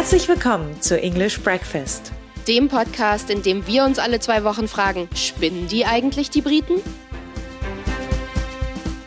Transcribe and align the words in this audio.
Herzlich 0.00 0.28
willkommen 0.28 0.80
zu 0.80 0.98
English 0.98 1.42
Breakfast, 1.42 2.10
dem 2.48 2.68
Podcast, 2.68 3.28
in 3.28 3.42
dem 3.42 3.66
wir 3.66 3.84
uns 3.84 3.98
alle 3.98 4.18
zwei 4.18 4.44
Wochen 4.44 4.66
fragen, 4.66 5.10
spinnen 5.14 5.68
die 5.68 5.84
eigentlich 5.84 6.30
die 6.30 6.40
Briten? 6.40 6.80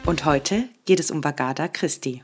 Und 0.06 0.24
heute 0.26 0.66
geht 0.86 1.00
es 1.00 1.10
um 1.10 1.24
Vagada 1.24 1.68
Christi. 1.68 2.22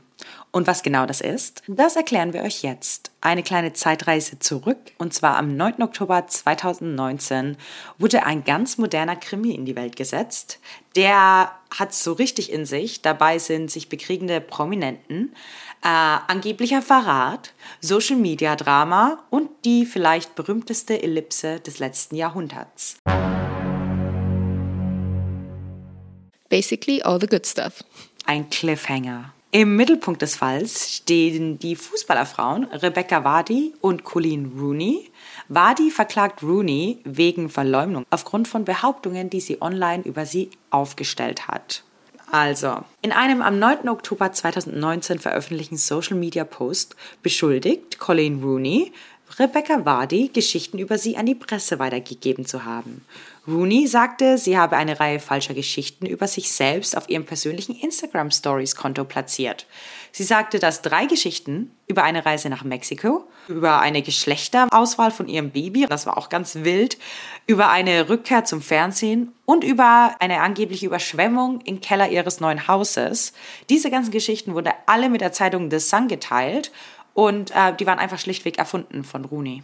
Und 0.52 0.68
was 0.68 0.84
genau 0.84 1.04
das 1.04 1.20
ist, 1.20 1.62
das 1.66 1.96
erklären 1.96 2.32
wir 2.32 2.42
euch 2.42 2.62
jetzt. 2.62 3.10
Eine 3.20 3.42
kleine 3.42 3.72
Zeitreise 3.72 4.38
zurück, 4.38 4.78
und 4.98 5.14
zwar 5.14 5.36
am 5.36 5.56
9. 5.56 5.82
Oktober 5.82 6.28
2019 6.28 7.56
wurde 7.98 8.24
ein 8.24 8.44
ganz 8.44 8.78
moderner 8.78 9.16
Krimi 9.16 9.52
in 9.52 9.64
die 9.64 9.76
Welt 9.76 9.96
gesetzt. 9.96 10.60
Der 10.94 11.52
hat 11.76 11.92
so 11.92 12.12
richtig 12.12 12.52
in 12.52 12.66
sich. 12.66 13.02
Dabei 13.02 13.38
sind 13.38 13.70
sich 13.70 13.88
bekriegende 13.88 14.40
Prominenten, 14.40 15.34
äh, 15.82 15.88
angeblicher 15.88 16.82
Verrat, 16.82 17.52
Social 17.80 18.16
Media 18.16 18.56
Drama 18.56 19.18
und 19.30 19.48
die 19.64 19.86
vielleicht 19.86 20.34
berühmteste 20.34 21.02
Ellipse 21.02 21.60
des 21.60 21.78
letzten 21.78 22.16
Jahrhunderts. 22.16 22.96
Basically 26.48 27.00
all 27.02 27.20
the 27.20 27.26
good 27.26 27.46
stuff. 27.46 27.84
Ein 28.26 28.50
Cliffhanger. 28.50 29.32
Im 29.52 29.74
Mittelpunkt 29.74 30.22
des 30.22 30.36
Falls 30.36 30.96
stehen 30.96 31.58
die 31.58 31.74
Fußballerfrauen 31.74 32.64
Rebecca 32.66 33.24
Vardy 33.24 33.72
und 33.80 34.04
Colleen 34.04 34.52
Rooney. 34.56 35.10
Vardy 35.48 35.90
verklagt 35.90 36.44
Rooney 36.44 37.00
wegen 37.02 37.50
Verleumdung 37.50 38.04
aufgrund 38.10 38.46
von 38.46 38.64
Behauptungen, 38.64 39.28
die 39.28 39.40
sie 39.40 39.60
online 39.60 40.04
über 40.04 40.24
sie 40.24 40.50
aufgestellt 40.70 41.48
hat. 41.48 41.82
Also, 42.32 42.84
in 43.02 43.10
einem 43.10 43.42
am 43.42 43.58
9. 43.58 43.88
Oktober 43.88 44.32
2019 44.32 45.18
veröffentlichten 45.18 45.76
Social 45.76 46.16
Media 46.16 46.44
Post 46.44 46.94
beschuldigt 47.22 47.98
Colleen 47.98 48.42
Rooney, 48.42 48.92
Rebecca 49.38 49.84
Vardy 49.84 50.28
Geschichten 50.28 50.78
über 50.78 50.98
sie 50.98 51.16
an 51.16 51.26
die 51.26 51.34
Presse 51.34 51.78
weitergegeben 51.78 52.44
zu 52.46 52.64
haben. 52.64 53.04
Rooney 53.46 53.86
sagte, 53.86 54.38
sie 54.38 54.58
habe 54.58 54.76
eine 54.76 55.00
Reihe 55.00 55.18
falscher 55.18 55.54
Geschichten 55.54 56.06
über 56.06 56.26
sich 56.26 56.52
selbst 56.52 56.96
auf 56.96 57.08
ihrem 57.08 57.24
persönlichen 57.24 57.74
Instagram 57.74 58.30
Stories 58.30 58.76
Konto 58.76 59.04
platziert. 59.04 59.66
Sie 60.12 60.24
sagte, 60.24 60.58
dass 60.58 60.82
drei 60.82 61.06
Geschichten 61.06 61.70
über 61.86 62.02
eine 62.02 62.26
Reise 62.26 62.48
nach 62.48 62.64
Mexiko, 62.64 63.24
über 63.48 63.80
eine 63.80 64.02
Geschlechterauswahl 64.02 65.10
von 65.10 65.28
ihrem 65.28 65.50
Baby, 65.50 65.86
das 65.88 66.06
war 66.06 66.18
auch 66.18 66.28
ganz 66.28 66.56
wild, 66.56 66.98
über 67.46 67.70
eine 67.70 68.08
Rückkehr 68.08 68.44
zum 68.44 68.60
Fernsehen 68.60 69.32
und 69.44 69.64
über 69.64 70.16
eine 70.20 70.40
angebliche 70.40 70.86
Überschwemmung 70.86 71.60
im 71.62 71.80
Keller 71.80 72.10
ihres 72.10 72.40
neuen 72.40 72.68
Hauses. 72.68 73.32
Diese 73.68 73.90
ganzen 73.90 74.10
Geschichten 74.10 74.54
wurden 74.54 74.72
alle 74.86 75.08
mit 75.08 75.20
der 75.20 75.32
Zeitung 75.32 75.70
The 75.70 75.78
Sun 75.78 76.08
geteilt 76.08 76.70
und 77.14 77.50
äh, 77.52 77.74
die 77.78 77.86
waren 77.86 77.98
einfach 77.98 78.18
schlichtweg 78.18 78.58
erfunden 78.58 79.04
von 79.04 79.24
Rooney. 79.24 79.62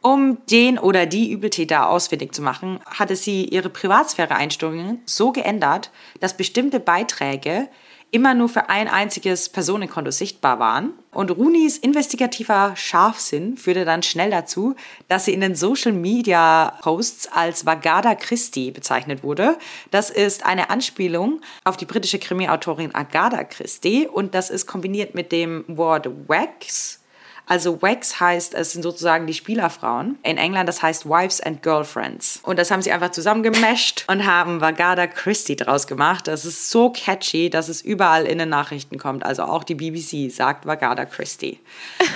Um 0.00 0.36
den 0.50 0.78
oder 0.78 1.06
die 1.06 1.30
Übeltäter 1.30 1.88
ausfindig 1.88 2.34
zu 2.34 2.42
machen, 2.42 2.78
hatte 2.84 3.16
sie 3.16 3.46
ihre 3.46 3.70
Privatsphäre-Einstellungen 3.70 5.00
so 5.06 5.32
geändert, 5.32 5.90
dass 6.20 6.36
bestimmte 6.36 6.78
Beiträge 6.78 7.68
immer 8.14 8.32
nur 8.32 8.48
für 8.48 8.68
ein 8.68 8.86
einziges 8.86 9.48
Personenkonto 9.48 10.12
sichtbar 10.12 10.60
waren. 10.60 10.92
Und 11.10 11.32
Runis 11.32 11.76
investigativer 11.76 12.74
Scharfsinn 12.76 13.56
führte 13.56 13.84
dann 13.84 14.04
schnell 14.04 14.30
dazu, 14.30 14.76
dass 15.08 15.24
sie 15.24 15.34
in 15.34 15.40
den 15.40 15.56
Social 15.56 15.92
Media 15.92 16.78
Posts 16.82 17.32
als 17.32 17.66
Vagada 17.66 18.14
Christie 18.14 18.70
bezeichnet 18.70 19.24
wurde. 19.24 19.58
Das 19.90 20.10
ist 20.10 20.46
eine 20.46 20.70
Anspielung 20.70 21.40
auf 21.64 21.76
die 21.76 21.86
britische 21.86 22.20
Krimi-Autorin 22.20 22.94
Agatha 22.94 23.42
Christie 23.42 24.06
und 24.06 24.34
das 24.36 24.48
ist 24.48 24.66
kombiniert 24.66 25.16
mit 25.16 25.32
dem 25.32 25.64
Wort 25.66 26.08
Wax 26.28 27.00
also 27.46 27.82
Wax 27.82 28.20
heißt, 28.20 28.54
es 28.54 28.72
sind 28.72 28.82
sozusagen 28.82 29.26
die 29.26 29.34
Spielerfrauen. 29.34 30.18
In 30.22 30.38
England, 30.38 30.68
das 30.68 30.82
heißt 30.82 31.06
Wives 31.06 31.40
and 31.40 31.62
Girlfriends. 31.62 32.40
Und 32.42 32.58
das 32.58 32.70
haben 32.70 32.80
sie 32.80 32.90
einfach 32.90 33.10
zusammengemischt 33.10 34.04
und 34.08 34.24
haben 34.24 34.60
Vagada 34.60 35.06
Christie 35.06 35.56
draus 35.56 35.86
gemacht. 35.86 36.26
Das 36.26 36.44
ist 36.44 36.70
so 36.70 36.90
catchy, 36.90 37.50
dass 37.50 37.68
es 37.68 37.82
überall 37.82 38.24
in 38.24 38.38
den 38.38 38.48
Nachrichten 38.48 38.98
kommt. 38.98 39.24
Also 39.24 39.42
auch 39.42 39.64
die 39.64 39.74
BBC 39.74 40.30
sagt 40.30 40.66
Vagada 40.66 41.04
Christie. 41.04 41.60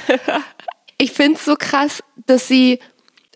ich 0.99 1.13
finde 1.13 1.39
es 1.39 1.45
so 1.45 1.57
krass, 1.57 2.03
dass 2.27 2.49
sie 2.49 2.81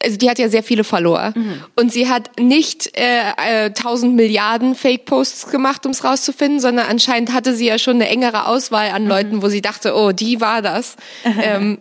also 0.02 0.16
die 0.16 0.28
hat 0.28 0.38
ja 0.38 0.48
sehr 0.48 0.62
viele 0.62 0.84
Follower 0.84 1.32
mhm. 1.34 1.62
und 1.76 1.92
sie 1.92 2.08
hat 2.08 2.38
nicht 2.38 2.96
äh, 2.96 3.66
äh, 3.66 3.66
1000 3.66 4.14
Milliarden 4.14 4.74
Fake-Posts 4.74 5.50
gemacht, 5.50 5.84
um 5.86 5.92
es 5.92 6.04
rauszufinden, 6.04 6.60
sondern 6.60 6.86
anscheinend 6.86 7.32
hatte 7.32 7.54
sie 7.54 7.66
ja 7.66 7.78
schon 7.78 7.96
eine 7.96 8.08
engere 8.08 8.46
Auswahl 8.46 8.90
an 8.90 9.04
mhm. 9.04 9.08
Leuten, 9.08 9.42
wo 9.42 9.48
sie 9.48 9.62
dachte, 9.62 9.94
oh, 9.94 10.12
die 10.12 10.40
war 10.40 10.62
das. 10.62 10.96
ähm, 11.42 11.78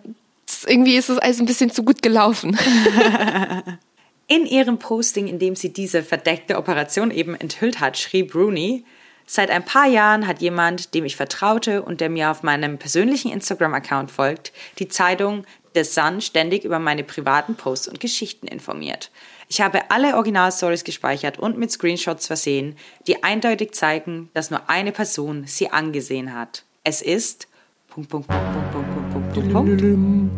irgendwie 0.68 0.96
ist 0.96 1.10
es 1.10 1.18
alles 1.18 1.40
ein 1.40 1.46
bisschen 1.46 1.72
zu 1.72 1.84
gut 1.84 2.02
gelaufen. 2.02 2.58
In 4.28 4.46
ihrem 4.46 4.80
Posting, 4.80 5.28
in 5.28 5.40
dem 5.40 5.56
sie 5.56 5.74
diese 5.74 6.04
verdeckte 6.04 6.58
Operation 6.58 7.12
eben 7.12 7.36
enthüllt 7.36 7.80
hat, 7.82 7.98
schrieb 7.98 8.34
Rooney, 8.34 8.86
Seit 9.34 9.50
ein 9.50 9.64
paar 9.64 9.88
Jahren 9.88 10.28
hat 10.28 10.42
jemand, 10.42 10.94
dem 10.94 11.06
ich 11.06 11.16
vertraute 11.16 11.84
und 11.84 12.02
der 12.02 12.10
mir 12.10 12.32
auf 12.32 12.44
meinem 12.44 12.78
persönlichen 12.78 13.32
Instagram-Account 13.32 14.12
folgt, 14.12 14.52
die 14.78 14.90
Zeitung 14.90 15.46
The 15.74 15.84
Sun 15.84 16.22
ständig 16.22 16.64
über 16.64 16.80
meine 16.80 17.04
privaten 17.04 17.56
Posts 17.56 17.88
und 17.90 18.00
Geschichten 18.00 18.48
informiert. 18.48 19.12
Ich 19.48 19.62
habe 19.62 19.92
alle 19.92 20.16
Original-Stories 20.16 20.84
gespeichert 20.84 21.40
und 21.40 21.58
mit 21.58 21.72
Screenshots 21.72 22.28
versehen, 22.28 22.78
die 23.08 23.24
eindeutig 23.24 23.74
zeigen, 23.74 24.30
dass 24.34 24.50
nur 24.50 24.70
eine 24.70 24.92
Person 24.92 25.44
sie 25.46 25.70
angesehen 25.70 26.34
hat. 26.34 26.64
Es 26.84 27.02
ist 27.02 27.48
Punkt, 27.90 28.10
Punkt, 28.10 28.28
Punkt, 28.28 28.54
Punkt, 28.54 28.72
Punkt, 28.72 29.34
Punkt, 29.34 29.34
Punkt, 29.34 29.54
Punkt. 29.54 30.32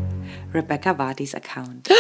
Rebecca 0.53 0.97
Wadis 0.97 1.35
Account. 1.35 1.89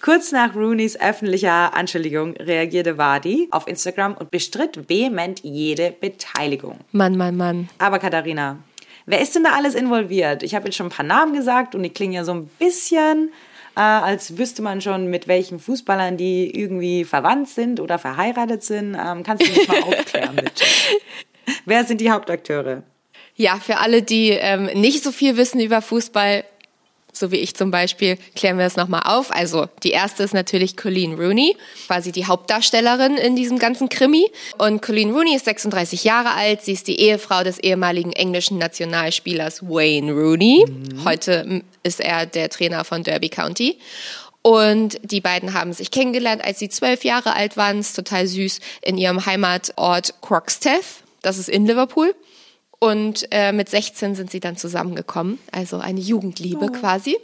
Kurz 0.00 0.32
nach 0.32 0.54
Rooneys 0.54 1.00
öffentlicher 1.00 1.74
Anschuldigung 1.74 2.36
reagierte 2.36 2.98
Wadi 2.98 3.48
auf 3.50 3.66
Instagram 3.66 4.14
und 4.14 4.30
bestritt 4.30 4.88
vehement 4.88 5.40
jede 5.42 5.92
Beteiligung. 5.92 6.80
Mann, 6.92 7.16
Mann, 7.16 7.36
Mann. 7.36 7.70
Aber 7.78 7.98
Katharina, 7.98 8.58
wer 9.06 9.20
ist 9.20 9.34
denn 9.34 9.44
da 9.44 9.52
alles 9.52 9.74
involviert? 9.74 10.42
Ich 10.42 10.54
habe 10.54 10.66
jetzt 10.66 10.76
schon 10.76 10.86
ein 10.86 10.90
paar 10.90 11.04
Namen 11.04 11.34
gesagt 11.34 11.74
und 11.74 11.82
die 11.82 11.90
klingen 11.90 12.14
ja 12.14 12.24
so 12.24 12.32
ein 12.32 12.46
bisschen, 12.58 13.30
äh, 13.76 13.80
als 13.80 14.38
wüsste 14.38 14.62
man 14.62 14.80
schon, 14.80 15.08
mit 15.08 15.28
welchen 15.28 15.58
Fußballern 15.58 16.16
die 16.16 16.58
irgendwie 16.58 17.04
verwandt 17.04 17.48
sind 17.48 17.80
oder 17.80 17.98
verheiratet 17.98 18.62
sind. 18.62 18.94
Ähm, 18.94 19.22
kannst 19.22 19.46
du 19.46 19.52
mich 19.52 19.68
mal 19.68 19.82
aufklären, 19.82 20.36
bitte? 20.36 20.64
Wer 21.64 21.84
sind 21.84 22.00
die 22.00 22.10
Hauptakteure? 22.10 22.82
Ja, 23.36 23.56
für 23.56 23.78
alle, 23.78 24.02
die 24.02 24.30
ähm, 24.30 24.66
nicht 24.80 25.02
so 25.02 25.10
viel 25.10 25.36
wissen 25.36 25.60
über 25.60 25.82
Fußball, 25.82 26.44
so 27.14 27.30
wie 27.30 27.36
ich 27.36 27.54
zum 27.54 27.70
Beispiel, 27.70 28.18
klären 28.34 28.58
wir 28.58 28.66
es 28.66 28.76
nochmal 28.76 29.02
auf. 29.04 29.30
Also 29.30 29.68
die 29.82 29.90
erste 29.90 30.24
ist 30.24 30.34
natürlich 30.34 30.76
Colleen 30.76 31.14
Rooney, 31.14 31.56
quasi 31.86 32.12
die 32.12 32.26
Hauptdarstellerin 32.26 33.16
in 33.16 33.36
diesem 33.36 33.58
ganzen 33.58 33.88
Krimi. 33.88 34.26
Und 34.58 34.82
Colleen 34.82 35.12
Rooney 35.12 35.36
ist 35.36 35.44
36 35.44 36.04
Jahre 36.04 36.32
alt. 36.32 36.62
Sie 36.62 36.72
ist 36.72 36.88
die 36.88 37.00
Ehefrau 37.00 37.44
des 37.44 37.58
ehemaligen 37.58 38.12
englischen 38.12 38.58
Nationalspielers 38.58 39.62
Wayne 39.62 40.12
Rooney. 40.12 40.66
Mhm. 40.66 41.04
Heute 41.04 41.62
ist 41.84 42.00
er 42.00 42.26
der 42.26 42.50
Trainer 42.50 42.84
von 42.84 43.04
Derby 43.04 43.28
County. 43.28 43.78
Und 44.42 44.98
die 45.02 45.22
beiden 45.22 45.54
haben 45.54 45.72
sich 45.72 45.90
kennengelernt, 45.90 46.44
als 46.44 46.58
sie 46.58 46.68
zwölf 46.68 47.04
Jahre 47.04 47.34
alt 47.34 47.56
waren. 47.56 47.78
Das 47.78 47.88
ist 47.88 47.96
total 47.96 48.26
süß 48.26 48.60
in 48.82 48.98
ihrem 48.98 49.24
Heimatort 49.24 50.14
Croxteth. 50.20 51.02
Das 51.22 51.38
ist 51.38 51.48
in 51.48 51.64
Liverpool. 51.64 52.14
Und 52.78 53.26
äh, 53.30 53.52
mit 53.52 53.68
16 53.68 54.14
sind 54.14 54.30
sie 54.30 54.40
dann 54.40 54.56
zusammengekommen, 54.56 55.38
also 55.52 55.78
eine 55.78 56.00
Jugendliebe 56.00 56.66
oh. 56.66 56.72
quasi. 56.72 57.16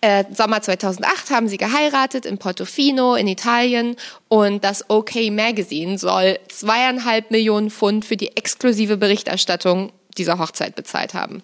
Äh, 0.00 0.24
Sommer 0.32 0.62
2008 0.62 1.30
haben 1.30 1.48
sie 1.48 1.56
geheiratet 1.56 2.26
in 2.26 2.38
Portofino 2.38 3.14
in 3.14 3.26
Italien 3.26 3.96
und 4.28 4.62
das 4.62 4.88
OK 4.88 5.16
Magazine 5.30 5.98
soll 5.98 6.38
zweieinhalb 6.48 7.30
Millionen 7.30 7.70
Pfund 7.70 8.04
für 8.04 8.16
die 8.16 8.36
exklusive 8.36 8.96
Berichterstattung 8.96 9.92
dieser 10.16 10.38
Hochzeit 10.38 10.76
bezahlt 10.76 11.14
haben. 11.14 11.42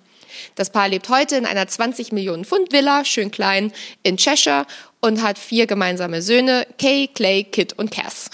Das 0.55 0.71
Paar 0.71 0.89
lebt 0.89 1.09
heute 1.09 1.37
in 1.37 1.47
einer 1.47 1.67
20 1.67 2.13
Millionen 2.13 2.45
Pfund 2.45 2.73
Villa, 2.73 3.05
schön 3.05 3.31
klein, 3.31 3.73
in 4.03 4.17
Cheshire 4.17 4.67
und 5.01 5.23
hat 5.23 5.39
vier 5.39 5.67
gemeinsame 5.67 6.23
Söhne, 6.23 6.67
Kay, 6.79 7.09
Clay, 7.09 7.45
Kit 7.45 7.73
und 7.73 7.91
Cass. 7.91 8.31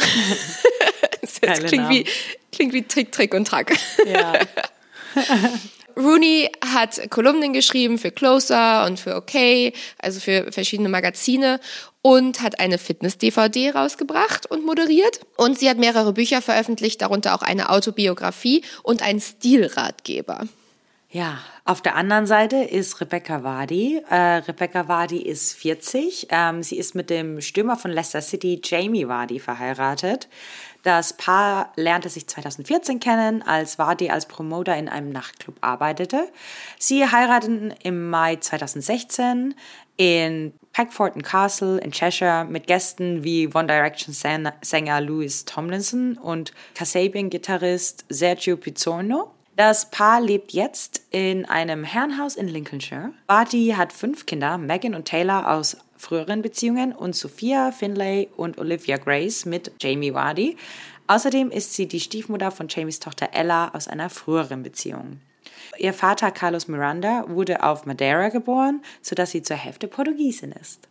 das 1.21 1.61
klingt 1.65 1.89
wie, 1.89 2.05
klingt 2.51 2.73
wie 2.73 2.83
Trick, 2.83 3.13
Trick 3.13 3.35
und 3.35 3.47
Track. 3.47 3.77
Ja. 4.07 4.35
Rooney 5.97 6.51
hat 6.65 7.11
Kolumnen 7.11 7.53
geschrieben 7.53 7.99
für 7.99 8.11
Closer 8.11 8.87
und 8.87 8.99
für 8.99 9.17
OK, 9.17 9.73
also 9.99 10.21
für 10.21 10.51
verschiedene 10.51 10.89
Magazine 10.89 11.61
und 12.03 12.43
hat 12.43 12.59
eine 12.59 12.79
Fitness-DVD 12.79 13.71
rausgebracht 13.71 14.47
und 14.47 14.65
moderiert. 14.65 15.21
Und 15.37 15.59
sie 15.59 15.71
hat 15.71 15.79
mehrere 15.79 16.13
Bücher 16.13 16.43
veröffentlicht, 16.43 17.03
darunter 17.03 17.35
auch 17.35 17.43
eine 17.43 17.71
Autobiografie 17.71 18.63
und 18.83 19.03
einen 19.03 19.21
Stilratgeber. 19.21 20.47
Ja, 21.11 21.39
auf 21.67 21.83
der 21.83 21.95
anderen 21.95 22.27
Seite 22.27 22.57
ist 22.57 22.99
Rebecca 23.03 23.43
Vardy. 23.45 24.01
Äh, 24.09 24.17
Rebecca 24.49 24.89
Vardy 24.89 25.21
ist 25.21 25.53
40. 25.53 26.29
Ähm, 26.31 26.63
sie 26.63 26.79
ist 26.79 26.95
mit 26.95 27.11
dem 27.11 27.43
Stürmer 27.43 27.77
von 27.77 27.91
Leicester 27.91 28.23
City, 28.23 28.63
Jamie 28.65 29.07
Vardy, 29.07 29.39
verheiratet. 29.39 30.29
Das 30.83 31.13
Paar 31.13 31.73
lernte 31.77 32.09
sich 32.09 32.27
2014 32.27 32.99
kennen, 32.99 33.43
als 33.43 33.79
Vardy 33.79 34.11
als 34.11 34.27
Promoter 34.27 34.77
in 34.77 34.89
einem 34.89 35.11
Nachtclub 35.11 35.57
arbeitete. 35.61 36.29
Sie 36.79 37.07
heirateten 37.07 37.73
im 37.83 38.11
Mai 38.11 38.37
2016 38.37 39.55
in 39.97 40.53
Peckforton 40.73 41.23
Castle 41.23 41.79
in 41.79 41.93
Cheshire 41.93 42.45
mit 42.45 42.67
Gästen 42.67 43.23
wie 43.23 43.47
One 43.49 43.67
Direction 43.67 44.13
Sänger 44.15 45.01
Louis 45.01 45.45
Tomlinson 45.45 46.19
und 46.19 46.53
Kasabian-Gitarrist 46.75 48.05
Sergio 48.09 48.57
Pizzorno. 48.57 49.33
Das 49.55 49.91
Paar 49.91 50.21
lebt 50.21 50.53
jetzt 50.53 51.03
in 51.11 51.45
einem 51.45 51.85
Herrenhaus 51.85 52.37
in 52.37 52.49
Lincolnshire. 52.49 53.13
Barty 53.27 53.75
hat 53.77 53.93
fünf 53.93 54.25
Kinder, 54.25 54.57
Megan 54.57 54.95
und 54.95 55.05
Taylor 55.05 55.51
aus 55.51 55.77
früheren 56.03 56.43
Beziehungen 56.43 56.93
und 56.93 57.15
Sophia, 57.15 57.71
Finlay 57.71 58.29
und 58.37 58.59
Olivia 58.59 58.97
Grace 58.97 59.47
mit 59.47 59.71
Jamie 59.81 60.13
Vardy. 60.13 60.57
Außerdem 61.07 61.51
ist 61.53 61.75
sie 61.75 61.87
die 61.87 62.01
Stiefmutter 62.01 62.51
von 62.51 62.67
Jamies 62.69 62.99
Tochter 62.99 63.29
Ella 63.33 63.71
aus 63.73 63.87
einer 63.87 64.11
früheren 64.11 64.65
Beziehung. 64.65 65.21
Ihr 65.79 65.95
Vater 65.95 66.33
Carlos 66.33 66.67
Miranda 66.67 67.25
wurde 67.29 67.63
auf 67.63 67.87
Madeira 67.87 68.31
geboren, 68.31 68.83
sodass 69.01 69.31
sie 69.31 69.43
zur 69.43 69.57
Hälfte 69.57 69.87
Portugiesin 69.87 70.53
ist. 70.53 70.89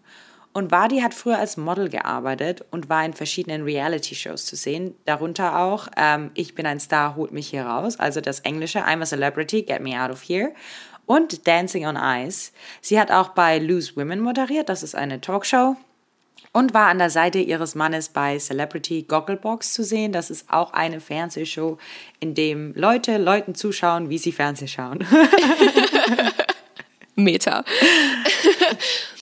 Und 0.54 0.72
Wadi 0.72 1.00
hat 1.00 1.14
früher 1.14 1.38
als 1.38 1.56
Model 1.56 1.88
gearbeitet 1.88 2.66
und 2.72 2.90
war 2.90 3.06
in 3.06 3.14
verschiedenen 3.14 3.64
Reality-Shows 3.64 4.46
zu 4.46 4.58
sehen, 4.58 4.96
darunter 5.06 5.60
auch 5.60 5.88
ähm, 5.96 6.32
Ich 6.34 6.56
bin 6.56 6.66
ein 6.66 6.80
Star, 6.80 7.16
holt 7.16 7.32
mich 7.32 7.50
hier 7.50 7.66
raus, 7.66 7.98
also 8.00 8.20
das 8.20 8.42
englische 8.42 8.80
I'm 8.80 9.02
a 9.02 9.06
Celebrity, 9.06 9.62
get 9.62 9.82
me 9.82 10.02
out 10.02 10.12
of 10.12 10.22
here 10.22 10.54
und 11.12 11.46
Dancing 11.46 11.86
on 11.86 11.98
Ice. 11.98 12.52
Sie 12.80 13.00
hat 13.00 13.12
auch 13.12 13.30
bei 13.30 13.60
Loose 13.60 13.98
Women 13.98 14.22
moderiert, 14.22 14.70
das 14.70 14.82
ist 14.82 14.96
eine 14.96 15.20
Talkshow 15.20 15.76
und 16.54 16.74
war 16.74 16.88
an 16.88 17.00
der 17.00 17.10
Seite 17.10 17.40
ihres 17.40 17.76
Mannes 17.76 18.10
bei 18.10 18.38
Celebrity 18.38 19.04
Gogglebox 19.04 19.74
zu 19.74 19.84
sehen. 19.84 20.12
Das 20.12 20.30
ist 20.30 20.50
auch 20.50 20.74
eine 20.74 21.00
Fernsehshow, 21.00 21.78
in 22.20 22.34
dem 22.34 22.74
Leute 22.76 23.18
Leuten 23.18 23.56
zuschauen, 23.56 24.10
wie 24.10 24.18
sie 24.18 24.32
Fernseh 24.32 24.68
schauen. 24.68 25.00
Meta. 27.16 27.64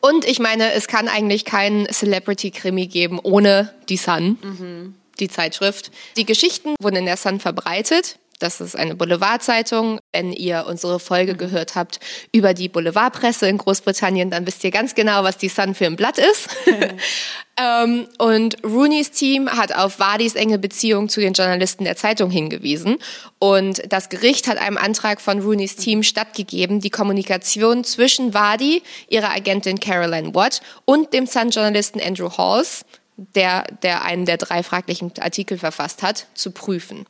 Und 0.02 0.26
ich 0.26 0.40
meine, 0.40 0.72
es 0.74 0.88
kann 0.88 1.08
eigentlich 1.08 1.44
keinen 1.44 1.88
Celebrity-Krimi 1.88 2.88
geben 2.88 3.20
ohne 3.22 3.74
die 3.90 3.98
Sun, 3.98 4.38
mhm. 4.42 4.96
die 5.20 5.28
Zeitschrift. 5.28 5.92
Die 6.16 6.26
Geschichten 6.26 6.76
wurden 6.80 6.98
in 6.98 7.06
der 7.06 7.18
Sun 7.18 7.40
verbreitet. 7.40 8.18
Das 8.40 8.62
ist 8.62 8.76
eine 8.78 8.96
Boulevardzeitung. 8.96 10.00
Wenn 10.14 10.32
ihr 10.32 10.66
unsere 10.66 11.00
Folge 11.02 11.36
gehört 11.36 11.76
habt 11.76 12.00
über 12.32 12.54
die 12.54 12.70
Boulevardpresse 12.70 13.50
in 13.50 13.58
Großbritannien, 13.58 14.32
dann 14.32 14.48
wisst 14.48 14.64
ihr 14.64 14.72
ganz 14.72 14.96
genau, 14.96 15.24
was 15.24 15.38
die 15.38 15.50
Sun 15.50 15.76
für 15.76 15.86
ein 15.86 15.98
Blatt 15.98 16.18
ist. 16.18 16.48
ähm, 17.58 18.08
und 18.18 18.64
Rooneys 18.64 19.12
Team 19.12 19.50
hat 19.50 19.76
auf 19.76 20.00
Wadis 20.00 20.36
enge 20.36 20.58
Beziehung 20.58 21.10
zu 21.10 21.20
den 21.20 21.34
Journalisten 21.34 21.84
der 21.84 21.98
Zeitung 21.98 22.32
hingewiesen. 22.32 22.98
Und 23.40 23.82
das 23.92 24.08
Gericht 24.08 24.48
hat 24.48 24.58
einem 24.58 24.78
Antrag 24.78 25.20
von 25.20 25.42
Rooneys 25.42 25.76
Team 25.76 26.02
stattgegeben, 26.02 26.80
die 26.80 26.90
Kommunikation 26.90 27.84
zwischen 27.84 28.34
Wadi, 28.34 28.82
ihrer 29.10 29.32
Agentin 29.36 29.82
Caroline 29.82 30.34
Watt 30.34 30.62
und 30.86 31.12
dem 31.12 31.28
Sun-Journalisten 31.28 32.00
Andrew 32.00 32.30
Halls, 32.38 32.86
der, 33.18 33.66
der 33.84 34.06
einen 34.06 34.26
der 34.26 34.38
drei 34.38 34.64
fraglichen 34.64 35.12
Artikel 35.20 35.58
verfasst 35.58 36.04
hat, 36.04 36.28
zu 36.36 36.52
prüfen. 36.52 37.06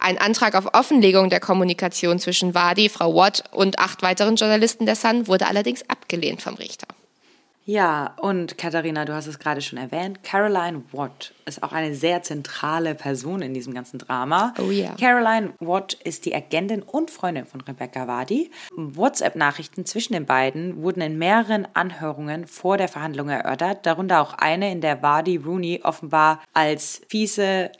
Ein 0.00 0.18
Antrag 0.18 0.54
auf 0.54 0.74
Offenlegung 0.74 1.28
der 1.28 1.40
Kommunikation 1.40 2.18
zwischen 2.18 2.54
Wadi, 2.54 2.88
Frau 2.88 3.14
Watt 3.14 3.44
und 3.52 3.78
acht 3.78 4.02
weiteren 4.02 4.36
Journalisten 4.36 4.86
der 4.86 4.96
Sun 4.96 5.26
wurde 5.26 5.46
allerdings 5.46 5.88
abgelehnt 5.88 6.40
vom 6.40 6.54
Richter. 6.54 6.86
Ja, 7.68 8.14
und 8.22 8.56
Katharina, 8.56 9.04
du 9.04 9.12
hast 9.12 9.26
es 9.26 9.38
gerade 9.38 9.60
schon 9.60 9.78
erwähnt, 9.78 10.24
Caroline 10.24 10.84
Watt 10.92 11.34
ist 11.44 11.62
auch 11.62 11.72
eine 11.72 11.94
sehr 11.94 12.22
zentrale 12.22 12.94
Person 12.94 13.42
in 13.42 13.52
diesem 13.52 13.74
ganzen 13.74 13.98
Drama. 13.98 14.54
Oh 14.58 14.70
ja. 14.70 14.94
Caroline 14.98 15.52
Watt 15.60 15.92
ist 16.02 16.24
die 16.24 16.34
Agentin 16.34 16.80
und 16.80 17.10
Freundin 17.10 17.44
von 17.44 17.60
Rebecca 17.60 18.08
Wadi. 18.08 18.50
WhatsApp-Nachrichten 18.74 19.84
zwischen 19.84 20.14
den 20.14 20.24
beiden 20.24 20.80
wurden 20.80 21.02
in 21.02 21.18
mehreren 21.18 21.68
Anhörungen 21.74 22.46
vor 22.46 22.78
der 22.78 22.88
Verhandlung 22.88 23.28
erörtert, 23.28 23.84
darunter 23.84 24.22
auch 24.22 24.32
eine, 24.32 24.72
in 24.72 24.80
der 24.80 25.02
Wadi 25.02 25.36
Rooney 25.36 25.82
offenbar 25.84 26.40
als 26.54 27.02
fiese 27.10 27.70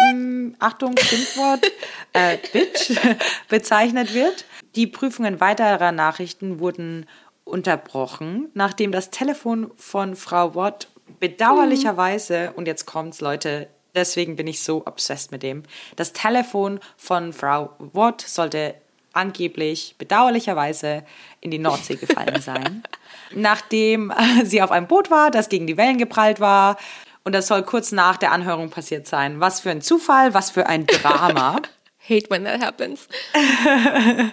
ähm, 0.00 0.56
Achtung, 0.58 0.94
Schimpfwort, 0.98 1.70
äh, 2.12 2.38
Bitch 2.52 2.92
bezeichnet 3.48 4.14
wird. 4.14 4.44
Die 4.74 4.86
Prüfungen 4.86 5.40
weiterer 5.40 5.92
Nachrichten 5.92 6.60
wurden 6.60 7.06
unterbrochen, 7.44 8.50
nachdem 8.54 8.92
das 8.92 9.10
Telefon 9.10 9.70
von 9.76 10.16
Frau 10.16 10.54
Watt 10.54 10.88
bedauerlicherweise, 11.20 12.52
und 12.56 12.66
jetzt 12.66 12.86
kommt's, 12.86 13.20
Leute, 13.20 13.68
deswegen 13.94 14.36
bin 14.36 14.46
ich 14.46 14.62
so 14.62 14.86
obsessed 14.86 15.32
mit 15.32 15.42
dem, 15.42 15.64
das 15.96 16.12
Telefon 16.12 16.80
von 16.96 17.32
Frau 17.32 17.70
Watt 17.78 18.20
sollte 18.22 18.74
angeblich 19.12 19.94
bedauerlicherweise 19.98 21.04
in 21.40 21.50
die 21.50 21.58
Nordsee 21.58 21.96
gefallen 21.96 22.40
sein. 22.40 22.82
Nachdem 23.34 24.12
sie 24.44 24.62
auf 24.62 24.70
einem 24.70 24.86
Boot 24.86 25.10
war, 25.10 25.30
das 25.30 25.48
gegen 25.48 25.66
die 25.66 25.76
Wellen 25.76 25.98
geprallt 25.98 26.40
war, 26.40 26.76
und 27.24 27.32
das 27.34 27.46
soll 27.46 27.62
kurz 27.62 27.92
nach 27.92 28.16
der 28.16 28.32
Anhörung 28.32 28.70
passiert 28.70 29.06
sein. 29.06 29.40
Was 29.40 29.60
für 29.60 29.70
ein 29.70 29.82
Zufall, 29.82 30.34
was 30.34 30.50
für 30.50 30.66
ein 30.66 30.86
Drama. 30.86 31.60
Hate 32.08 32.28
when 32.30 32.44
that 32.44 32.60
happens. 32.60 33.06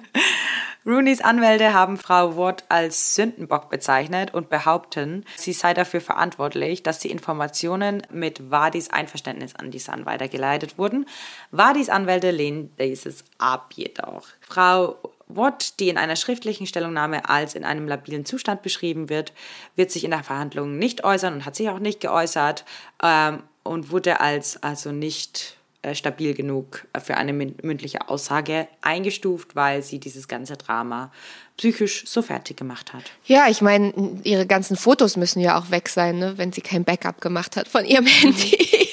Rooneys 0.85 1.21
Anwälte 1.21 1.73
haben 1.73 1.97
Frau 1.97 2.37
Watt 2.37 2.63
als 2.69 3.15
Sündenbock 3.15 3.69
bezeichnet 3.69 4.33
und 4.33 4.49
behaupten, 4.49 5.25
sie 5.35 5.51
sei 5.51 5.73
dafür 5.73 5.99
verantwortlich, 5.99 6.83
dass 6.83 6.99
die 6.99 7.11
Informationen 7.11 8.01
mit 8.11 8.49
Wadis 8.49 8.89
Einverständnis 8.89 9.55
an 9.55 9.71
die 9.71 9.79
Sun 9.79 10.05
weitergeleitet 10.05 10.77
wurden. 10.77 11.05
Wadis 11.51 11.89
Anwälte 11.89 12.31
lehnen 12.31 12.73
dieses 12.79 13.25
ab 13.37 13.73
jedoch. 13.75 14.27
Frau 14.47 14.97
Watt, 15.27 15.79
die 15.79 15.89
in 15.89 15.97
einer 15.97 16.15
schriftlichen 16.15 16.65
Stellungnahme 16.65 17.29
als 17.29 17.53
in 17.53 17.63
einem 17.63 17.87
labilen 17.87 18.25
Zustand 18.25 18.63
beschrieben 18.63 19.09
wird, 19.09 19.31
wird 19.75 19.91
sich 19.91 20.03
in 20.03 20.11
der 20.11 20.23
Verhandlung 20.23 20.79
nicht 20.79 21.03
äußern 21.03 21.33
und 21.35 21.45
hat 21.45 21.55
sich 21.55 21.69
auch 21.69 21.79
nicht 21.79 21.99
geäußert 21.99 22.65
ähm, 23.03 23.43
und 23.63 23.91
wurde 23.91 24.21
als 24.21 24.63
also 24.63 24.91
nicht 24.91 25.58
stabil 25.93 26.33
genug 26.33 26.87
für 27.01 27.15
eine 27.15 27.31
mündliche 27.33 28.09
Aussage 28.09 28.67
eingestuft, 28.81 29.55
weil 29.55 29.81
sie 29.81 29.99
dieses 29.99 30.27
ganze 30.27 30.57
Drama 30.57 31.11
psychisch 31.57 32.05
so 32.05 32.21
fertig 32.21 32.57
gemacht 32.57 32.93
hat. 32.93 33.03
Ja, 33.25 33.47
ich 33.49 33.61
meine, 33.61 34.19
ihre 34.23 34.45
ganzen 34.45 34.75
Fotos 34.75 35.15
müssen 35.15 35.39
ja 35.39 35.57
auch 35.57 35.71
weg 35.71 35.89
sein, 35.89 36.19
ne, 36.19 36.37
wenn 36.37 36.51
sie 36.51 36.61
kein 36.61 36.83
Backup 36.83 37.21
gemacht 37.21 37.55
hat 37.55 37.67
von 37.67 37.85
ihrem 37.85 38.05
Handy. 38.05 38.89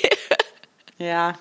ja. 0.99 1.39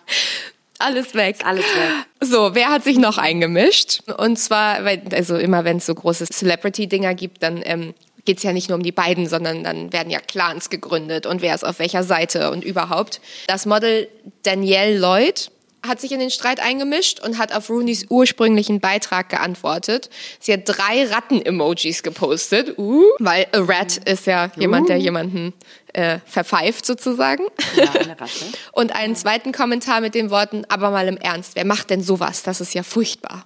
Alles 0.78 1.16
weg. 1.16 1.38
Alles 1.46 1.66
weg. 1.66 2.06
So, 2.22 2.54
wer 2.54 2.70
hat 2.70 2.84
sich 2.84 2.98
noch 2.98 3.18
eingemischt? 3.18 4.02
Und 4.18 4.38
zwar, 4.38 4.84
weil, 4.84 5.02
also 5.12 5.38
immer 5.38 5.64
wenn 5.64 5.78
es 5.78 5.86
so 5.86 5.96
große 5.96 6.26
Celebrity-Dinger 6.26 7.14
gibt, 7.16 7.44
dann 7.44 7.62
ähm, 7.64 7.94
geht 8.26 8.38
es 8.38 8.44
ja 8.44 8.54
nicht 8.54 8.70
nur 8.70 8.78
um 8.78 8.84
die 8.84 8.92
beiden, 8.92 9.28
sondern 9.28 9.64
dann 9.64 9.94
werden 9.94 10.10
ja 10.10 10.20
Clans 10.20 10.70
gegründet 10.70 11.26
und 11.26 11.42
wer 11.42 11.56
ist 11.56 11.64
auf 11.64 11.80
welcher 11.80 12.04
Seite 12.04 12.52
und 12.52 12.64
überhaupt. 12.66 13.22
Das 13.48 13.66
Model 13.66 14.08
Danielle 14.44 14.98
Lloyd 14.98 15.52
hat 15.88 16.02
sich 16.02 16.12
in 16.12 16.20
den 16.20 16.32
Streit 16.32 16.60
eingemischt 16.60 17.20
und 17.20 17.38
hat 17.38 17.54
auf 17.54 17.70
Rooneys 17.70 18.06
ursprünglichen 18.10 18.80
Beitrag 18.80 19.30
geantwortet. 19.30 20.10
Sie 20.40 20.54
hat 20.54 20.62
drei 20.66 21.06
Ratten-Emojis 21.06 22.04
gepostet, 22.04 22.78
uh, 22.78 23.04
weil 23.20 23.48
a 23.52 23.60
rat 23.60 23.98
ist 23.98 24.26
ja 24.26 24.52
jemand, 24.58 24.90
der 24.90 24.98
uh. 24.98 25.02
jemanden 25.02 25.54
äh, 25.94 26.20
verpfeift 26.26 26.86
sozusagen. 26.86 27.44
Ja, 27.76 27.92
eine 27.92 28.20
Ratte. 28.20 28.46
und 28.72 28.96
einen 28.96 29.16
zweiten 29.16 29.52
Kommentar 29.52 30.02
mit 30.02 30.16
den 30.16 30.30
Worten, 30.30 30.66
aber 30.70 30.92
mal 30.92 31.08
im 31.08 31.18
Ernst, 31.18 31.56
wer 31.56 31.66
macht 31.66 31.90
denn 31.90 32.02
sowas? 32.02 32.44
Das 32.44 32.62
ist 32.62 32.74
ja 32.74 32.84
furchtbar. 32.84 33.46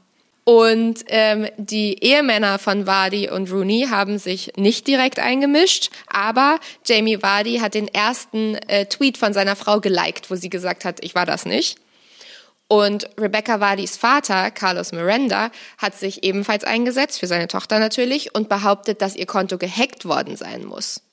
Und 0.49 1.03
ähm, 1.09 1.47
die 1.57 2.03
Ehemänner 2.03 2.57
von 2.57 2.87
Vardy 2.87 3.29
und 3.29 3.51
Rooney 3.51 3.85
haben 3.91 4.17
sich 4.17 4.53
nicht 4.57 4.87
direkt 4.87 5.19
eingemischt, 5.19 5.91
aber 6.07 6.59
Jamie 6.83 7.21
Vardy 7.21 7.59
hat 7.59 7.75
den 7.75 7.87
ersten 7.87 8.55
äh, 8.67 8.87
Tweet 8.87 9.19
von 9.19 9.31
seiner 9.31 9.55
Frau 9.55 9.79
geliked, 9.79 10.31
wo 10.31 10.35
sie 10.35 10.49
gesagt 10.49 10.85
hat, 10.85 11.03
ich 11.03 11.13
war 11.13 11.27
das 11.27 11.45
nicht. 11.45 11.77
Und 12.67 13.07
Rebecca 13.19 13.59
Vardys 13.59 13.95
Vater, 13.95 14.49
Carlos 14.49 14.91
Miranda, 14.91 15.51
hat 15.77 15.93
sich 15.93 16.23
ebenfalls 16.23 16.63
eingesetzt, 16.63 17.19
für 17.19 17.27
seine 17.27 17.47
Tochter 17.47 17.77
natürlich, 17.77 18.33
und 18.33 18.49
behauptet, 18.49 19.03
dass 19.03 19.15
ihr 19.15 19.27
Konto 19.27 19.59
gehackt 19.59 20.05
worden 20.05 20.35
sein 20.35 20.65
muss. 20.65 21.03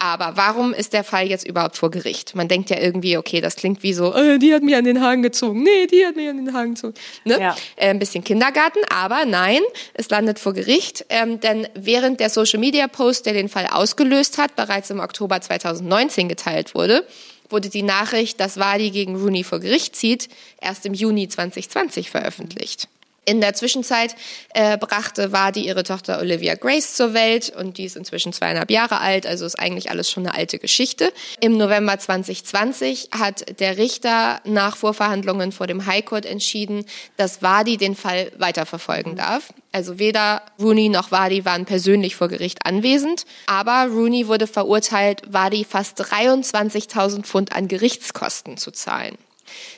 Aber 0.00 0.36
warum 0.36 0.72
ist 0.72 0.92
der 0.92 1.02
Fall 1.02 1.26
jetzt 1.26 1.44
überhaupt 1.44 1.76
vor 1.76 1.90
Gericht? 1.90 2.36
Man 2.36 2.46
denkt 2.46 2.70
ja 2.70 2.78
irgendwie, 2.78 3.16
okay, 3.16 3.40
das 3.40 3.56
klingt 3.56 3.82
wie 3.82 3.92
so, 3.92 4.14
äh, 4.14 4.38
die 4.38 4.54
hat 4.54 4.62
mich 4.62 4.76
an 4.76 4.84
den 4.84 5.00
Haaren 5.00 5.22
gezogen, 5.22 5.64
nee, 5.64 5.88
die 5.88 6.06
hat 6.06 6.14
mich 6.14 6.28
an 6.28 6.36
den 6.36 6.54
Haaren 6.54 6.74
gezogen. 6.74 6.94
Ne? 7.24 7.40
Ja. 7.40 7.56
Äh, 7.74 7.88
ein 7.88 7.98
bisschen 7.98 8.22
Kindergarten, 8.22 8.78
aber 8.90 9.24
nein, 9.24 9.60
es 9.94 10.08
landet 10.08 10.38
vor 10.38 10.52
Gericht, 10.52 11.04
ähm, 11.08 11.40
denn 11.40 11.66
während 11.74 12.20
der 12.20 12.30
Social 12.30 12.60
Media 12.60 12.86
Post, 12.86 13.26
der 13.26 13.32
den 13.32 13.48
Fall 13.48 13.66
ausgelöst 13.66 14.38
hat, 14.38 14.54
bereits 14.54 14.88
im 14.90 15.00
Oktober 15.00 15.40
2019 15.40 16.28
geteilt 16.28 16.76
wurde, 16.76 17.04
wurde 17.50 17.68
die 17.68 17.82
Nachricht, 17.82 18.38
dass 18.38 18.58
Wadi 18.58 18.90
gegen 18.90 19.16
Rooney 19.16 19.42
vor 19.42 19.58
Gericht 19.58 19.96
zieht, 19.96 20.28
erst 20.60 20.86
im 20.86 20.94
Juni 20.94 21.28
2020 21.28 22.10
veröffentlicht. 22.10 22.88
In 23.28 23.42
der 23.42 23.52
Zwischenzeit 23.52 24.16
äh, 24.54 24.78
brachte 24.78 25.32
Wadi 25.32 25.60
ihre 25.60 25.82
Tochter 25.82 26.18
Olivia 26.18 26.54
Grace 26.54 26.94
zur 26.94 27.12
Welt 27.12 27.52
und 27.54 27.76
die 27.76 27.84
ist 27.84 27.94
inzwischen 27.94 28.32
zweieinhalb 28.32 28.70
Jahre 28.70 29.00
alt, 29.00 29.26
also 29.26 29.44
ist 29.44 29.58
eigentlich 29.58 29.90
alles 29.90 30.10
schon 30.10 30.26
eine 30.26 30.34
alte 30.34 30.58
Geschichte. 30.58 31.12
Im 31.38 31.58
November 31.58 31.98
2020 31.98 33.10
hat 33.10 33.60
der 33.60 33.76
Richter 33.76 34.40
nach 34.44 34.78
Vorverhandlungen 34.78 35.52
vor 35.52 35.66
dem 35.66 35.84
High 35.84 36.06
Court 36.06 36.24
entschieden, 36.24 36.86
dass 37.18 37.42
Wadi 37.42 37.76
den 37.76 37.96
Fall 37.96 38.32
weiterverfolgen 38.38 39.14
darf. 39.16 39.52
Also 39.72 39.98
weder 39.98 40.40
Rooney 40.58 40.88
noch 40.88 41.10
Wadi 41.10 41.44
waren 41.44 41.66
persönlich 41.66 42.16
vor 42.16 42.28
Gericht 42.28 42.64
anwesend, 42.64 43.26
aber 43.44 43.92
Rooney 43.92 44.26
wurde 44.26 44.46
verurteilt, 44.46 45.20
Wadi 45.28 45.66
fast 45.68 46.00
23.000 46.00 47.24
Pfund 47.24 47.52
an 47.52 47.68
Gerichtskosten 47.68 48.56
zu 48.56 48.70
zahlen. 48.70 49.18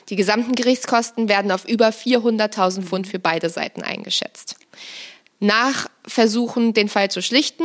Die 0.09 0.15
gesamten 0.15 0.53
Gerichtskosten 0.53 1.29
werden 1.29 1.51
auf 1.51 1.65
über 1.65 1.89
400.000 1.89 2.83
Pfund 2.83 3.07
für 3.07 3.19
beide 3.19 3.49
Seiten 3.49 3.81
eingeschätzt. 3.81 4.55
Nach 5.39 5.87
Versuchen, 6.05 6.73
den 6.73 6.89
Fall 6.89 7.09
zu 7.09 7.21
schlichten, 7.21 7.63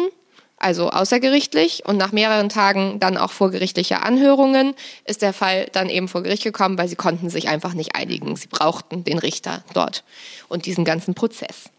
also 0.59 0.89
außergerichtlich 0.91 1.85
und 1.85 1.99
nach 1.99 2.13
mehreren 2.13 2.49
Tagen 2.49 2.99
dann 2.99 3.19
auch 3.19 3.31
vorgerichtlicher 3.31 4.03
Anhörungen, 4.03 4.75
ist 5.05 5.23
der 5.23 5.35
Fall 5.35 5.69
dann 5.73 5.91
eben 5.91 6.09
vor 6.09 6.23
Gericht 6.23 6.45
gekommen, 6.45 6.79
weil 6.79 6.89
sie 6.89 6.97
konnten 6.97 7.29
sich 7.29 7.49
einfach 7.49 7.75
nicht 7.75 7.95
einigen. 7.95 8.37
Sie 8.37 8.49
brauchten 8.49 9.05
den 9.05 9.19
Richter 9.19 9.63
dort 9.75 10.03
und 10.49 10.65
diesen 10.65 10.85
ganzen 10.85 11.15
Prozess. 11.15 11.71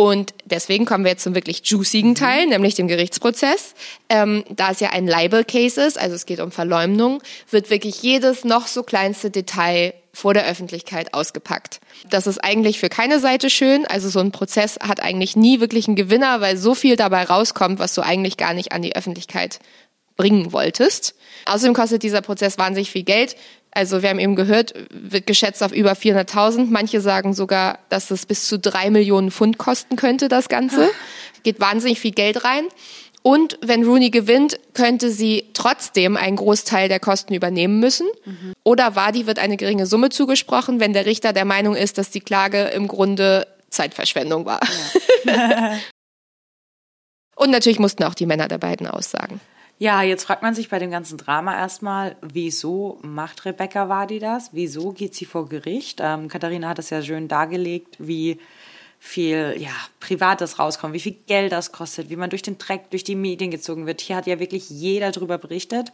Und 0.00 0.32
deswegen 0.44 0.84
kommen 0.84 1.02
wir 1.02 1.10
jetzt 1.10 1.24
zum 1.24 1.34
wirklich 1.34 1.62
juicigen 1.64 2.14
Teil, 2.14 2.46
nämlich 2.46 2.76
dem 2.76 2.86
Gerichtsprozess. 2.86 3.74
Ähm, 4.08 4.44
da 4.48 4.70
es 4.70 4.78
ja 4.78 4.90
ein 4.90 5.08
Libel-Case 5.08 5.82
ist, 5.82 5.98
also 5.98 6.14
es 6.14 6.24
geht 6.24 6.38
um 6.38 6.52
Verleumdung, 6.52 7.20
wird 7.50 7.68
wirklich 7.68 8.00
jedes 8.00 8.44
noch 8.44 8.68
so 8.68 8.84
kleinste 8.84 9.32
Detail 9.32 9.94
vor 10.12 10.34
der 10.34 10.46
Öffentlichkeit 10.46 11.14
ausgepackt. 11.14 11.80
Das 12.10 12.28
ist 12.28 12.38
eigentlich 12.38 12.78
für 12.78 12.88
keine 12.88 13.18
Seite 13.18 13.50
schön. 13.50 13.86
Also 13.86 14.08
so 14.08 14.20
ein 14.20 14.30
Prozess 14.30 14.78
hat 14.80 15.02
eigentlich 15.02 15.34
nie 15.34 15.58
wirklich 15.58 15.88
einen 15.88 15.96
Gewinner, 15.96 16.40
weil 16.40 16.56
so 16.56 16.76
viel 16.76 16.94
dabei 16.94 17.24
rauskommt, 17.24 17.80
was 17.80 17.94
du 17.94 18.02
eigentlich 18.02 18.36
gar 18.36 18.54
nicht 18.54 18.70
an 18.70 18.82
die 18.82 18.94
Öffentlichkeit 18.94 19.58
bringen 20.16 20.52
wolltest. 20.52 21.16
Außerdem 21.46 21.74
kostet 21.74 22.04
dieser 22.04 22.20
Prozess 22.20 22.56
wahnsinnig 22.56 22.92
viel 22.92 23.04
Geld. 23.04 23.34
Also 23.70 24.02
wir 24.02 24.08
haben 24.08 24.18
eben 24.18 24.36
gehört, 24.36 24.74
wird 24.90 25.26
geschätzt 25.26 25.62
auf 25.62 25.72
über 25.72 25.92
400.000. 25.92 26.66
Manche 26.70 27.00
sagen 27.00 27.34
sogar, 27.34 27.78
dass 27.88 28.10
es 28.10 28.26
bis 28.26 28.46
zu 28.46 28.58
drei 28.58 28.90
Millionen 28.90 29.30
Pfund 29.30 29.58
kosten 29.58 29.96
könnte, 29.96 30.28
das 30.28 30.48
Ganze. 30.48 30.90
Geht 31.42 31.60
wahnsinnig 31.60 32.00
viel 32.00 32.12
Geld 32.12 32.44
rein. 32.44 32.64
Und 33.22 33.58
wenn 33.60 33.84
Rooney 33.84 34.10
gewinnt, 34.10 34.58
könnte 34.74 35.10
sie 35.10 35.44
trotzdem 35.52 36.16
einen 36.16 36.36
Großteil 36.36 36.88
der 36.88 37.00
Kosten 37.00 37.34
übernehmen 37.34 37.78
müssen. 37.80 38.06
Mhm. 38.24 38.54
Oder 38.64 38.96
Wadi 38.96 39.26
wird 39.26 39.38
eine 39.38 39.56
geringe 39.56 39.86
Summe 39.86 40.08
zugesprochen, 40.08 40.80
wenn 40.80 40.92
der 40.92 41.04
Richter 41.04 41.32
der 41.32 41.44
Meinung 41.44 41.74
ist, 41.76 41.98
dass 41.98 42.10
die 42.10 42.20
Klage 42.20 42.64
im 42.68 42.88
Grunde 42.88 43.46
Zeitverschwendung 43.70 44.46
war. 44.46 44.60
Ja. 45.24 45.78
Und 47.36 47.50
natürlich 47.50 47.78
mussten 47.78 48.02
auch 48.02 48.14
die 48.14 48.26
Männer 48.26 48.48
der 48.48 48.58
beiden 48.58 48.86
aussagen. 48.86 49.40
Ja, 49.80 50.02
jetzt 50.02 50.24
fragt 50.24 50.42
man 50.42 50.54
sich 50.54 50.68
bei 50.68 50.80
dem 50.80 50.90
ganzen 50.90 51.18
Drama 51.18 51.56
erstmal, 51.56 52.16
wieso 52.20 52.98
macht 53.02 53.44
Rebecca 53.44 53.88
Wadi 53.88 54.18
das? 54.18 54.50
Wieso 54.52 54.90
geht 54.90 55.14
sie 55.14 55.24
vor 55.24 55.48
Gericht? 55.48 56.00
Ähm, 56.02 56.26
Katharina 56.26 56.68
hat 56.68 56.80
es 56.80 56.90
ja 56.90 57.00
schön 57.00 57.28
dargelegt, 57.28 57.96
wie 58.00 58.40
viel 58.98 59.54
ja, 59.56 59.70
Privates 60.00 60.58
rauskommt, 60.58 60.94
wie 60.94 61.00
viel 61.00 61.16
Geld 61.28 61.52
das 61.52 61.70
kostet, 61.70 62.10
wie 62.10 62.16
man 62.16 62.30
durch 62.30 62.42
den 62.42 62.58
Dreck, 62.58 62.90
durch 62.90 63.04
die 63.04 63.14
Medien 63.14 63.52
gezogen 63.52 63.86
wird. 63.86 64.00
Hier 64.00 64.16
hat 64.16 64.26
ja 64.26 64.40
wirklich 64.40 64.68
jeder 64.68 65.12
drüber 65.12 65.38
berichtet. 65.38 65.92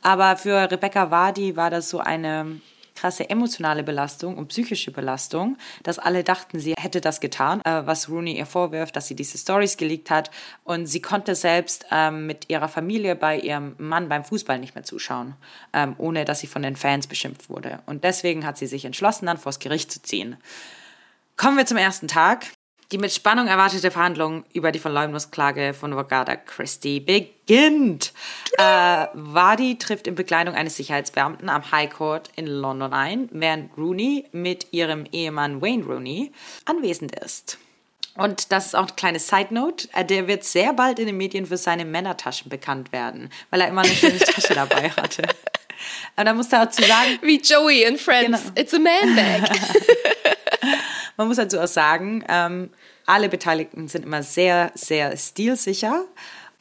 Aber 0.00 0.36
für 0.36 0.70
Rebecca 0.70 1.10
Wadi 1.10 1.56
war 1.56 1.70
das 1.70 1.90
so 1.90 1.98
eine 1.98 2.60
krasse 2.94 3.28
emotionale 3.28 3.82
Belastung 3.82 4.36
und 4.36 4.48
psychische 4.48 4.90
Belastung, 4.90 5.56
dass 5.82 5.98
alle 5.98 6.24
dachten, 6.24 6.58
sie 6.58 6.74
hätte 6.78 7.00
das 7.00 7.20
getan, 7.20 7.60
äh, 7.64 7.86
was 7.86 8.08
Rooney 8.08 8.36
ihr 8.36 8.46
vorwirft, 8.46 8.96
dass 8.96 9.08
sie 9.08 9.16
diese 9.16 9.38
Stories 9.38 9.76
geleakt 9.76 10.10
hat 10.10 10.30
und 10.64 10.86
sie 10.86 11.02
konnte 11.02 11.34
selbst 11.34 11.86
ähm, 11.90 12.26
mit 12.26 12.50
ihrer 12.50 12.68
Familie 12.68 13.16
bei 13.16 13.38
ihrem 13.38 13.74
Mann 13.78 14.08
beim 14.08 14.24
Fußball 14.24 14.58
nicht 14.58 14.74
mehr 14.74 14.84
zuschauen, 14.84 15.34
ähm, 15.72 15.94
ohne 15.98 16.24
dass 16.24 16.40
sie 16.40 16.46
von 16.46 16.62
den 16.62 16.76
Fans 16.76 17.06
beschimpft 17.06 17.48
wurde. 17.50 17.80
Und 17.86 18.04
deswegen 18.04 18.46
hat 18.46 18.58
sie 18.58 18.66
sich 18.66 18.84
entschlossen, 18.84 19.26
dann 19.26 19.38
vors 19.38 19.58
Gericht 19.58 19.90
zu 19.90 20.02
ziehen. 20.02 20.36
Kommen 21.36 21.56
wir 21.56 21.66
zum 21.66 21.78
ersten 21.78 22.08
Tag. 22.08 22.46
Die 22.92 22.98
mit 22.98 23.12
Spannung 23.12 23.46
erwartete 23.46 23.90
Verhandlung 23.90 24.44
über 24.52 24.70
die 24.70 24.78
Verleumdungsklage 24.78 25.74
von 25.74 25.94
Vogada 25.96 26.36
Christie 26.36 27.00
beginnt. 27.00 28.12
Äh, 28.58 29.06
Wadi 29.14 29.78
trifft 29.78 30.06
in 30.06 30.14
Begleitung 30.14 30.54
eines 30.54 30.76
Sicherheitsbeamten 30.76 31.48
am 31.48 31.70
High 31.70 31.90
Court 31.90 32.30
in 32.36 32.46
London 32.46 32.92
ein, 32.92 33.28
während 33.32 33.76
Rooney 33.76 34.26
mit 34.32 34.68
ihrem 34.72 35.06
Ehemann 35.10 35.62
Wayne 35.62 35.84
Rooney 35.84 36.32
anwesend 36.66 37.18
ist. 37.18 37.58
Und 38.16 38.52
das 38.52 38.66
ist 38.66 38.74
auch 38.76 38.86
eine 38.86 38.94
kleine 38.96 39.18
Side 39.18 39.52
Note. 39.52 39.88
Äh, 39.92 40.04
der 40.04 40.28
wird 40.28 40.44
sehr 40.44 40.72
bald 40.72 40.98
in 40.98 41.06
den 41.06 41.16
Medien 41.16 41.46
für 41.46 41.56
seine 41.56 41.84
Männertaschen 41.84 42.48
bekannt 42.48 42.92
werden, 42.92 43.30
weil 43.50 43.60
er 43.60 43.68
immer 43.68 43.82
eine 43.82 43.92
schöne 43.92 44.18
Tasche 44.18 44.54
dabei 44.54 44.90
hatte. 44.90 45.22
Aber 46.16 46.24
da 46.24 46.34
muss 46.34 46.52
er 46.52 46.66
dazu 46.66 46.82
sagen. 46.82 47.18
Wie 47.22 47.40
Joey 47.40 47.82
in 47.82 47.98
Friends. 47.98 48.42
Genau. 48.42 48.60
It's 48.60 48.72
a 48.72 48.78
man 48.78 49.16
bag. 49.16 49.50
Man 51.16 51.28
muss 51.28 51.36
dazu 51.36 51.60
auch 51.60 51.68
sagen, 51.68 52.24
ähm, 52.28 52.70
alle 53.06 53.28
Beteiligten 53.28 53.88
sind 53.88 54.04
immer 54.04 54.22
sehr, 54.22 54.72
sehr 54.74 55.16
stilsicher, 55.16 56.04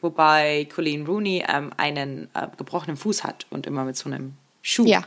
wobei 0.01 0.67
Colleen 0.73 1.05
Rooney 1.05 1.43
ähm, 1.47 1.71
einen 1.77 2.29
äh, 2.33 2.47
gebrochenen 2.57 2.97
Fuß 2.97 3.23
hat 3.23 3.45
und 3.49 3.65
immer 3.65 3.83
mit 3.83 3.97
so 3.97 4.09
einem 4.09 4.33
Schuh 4.61 4.85
ja. 4.85 5.03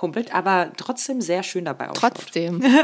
humpelt, 0.00 0.34
aber 0.34 0.72
trotzdem 0.76 1.20
sehr 1.20 1.42
schön 1.42 1.64
dabei 1.64 1.90
ausschaut. 1.90 2.14
Trotzdem. 2.14 2.62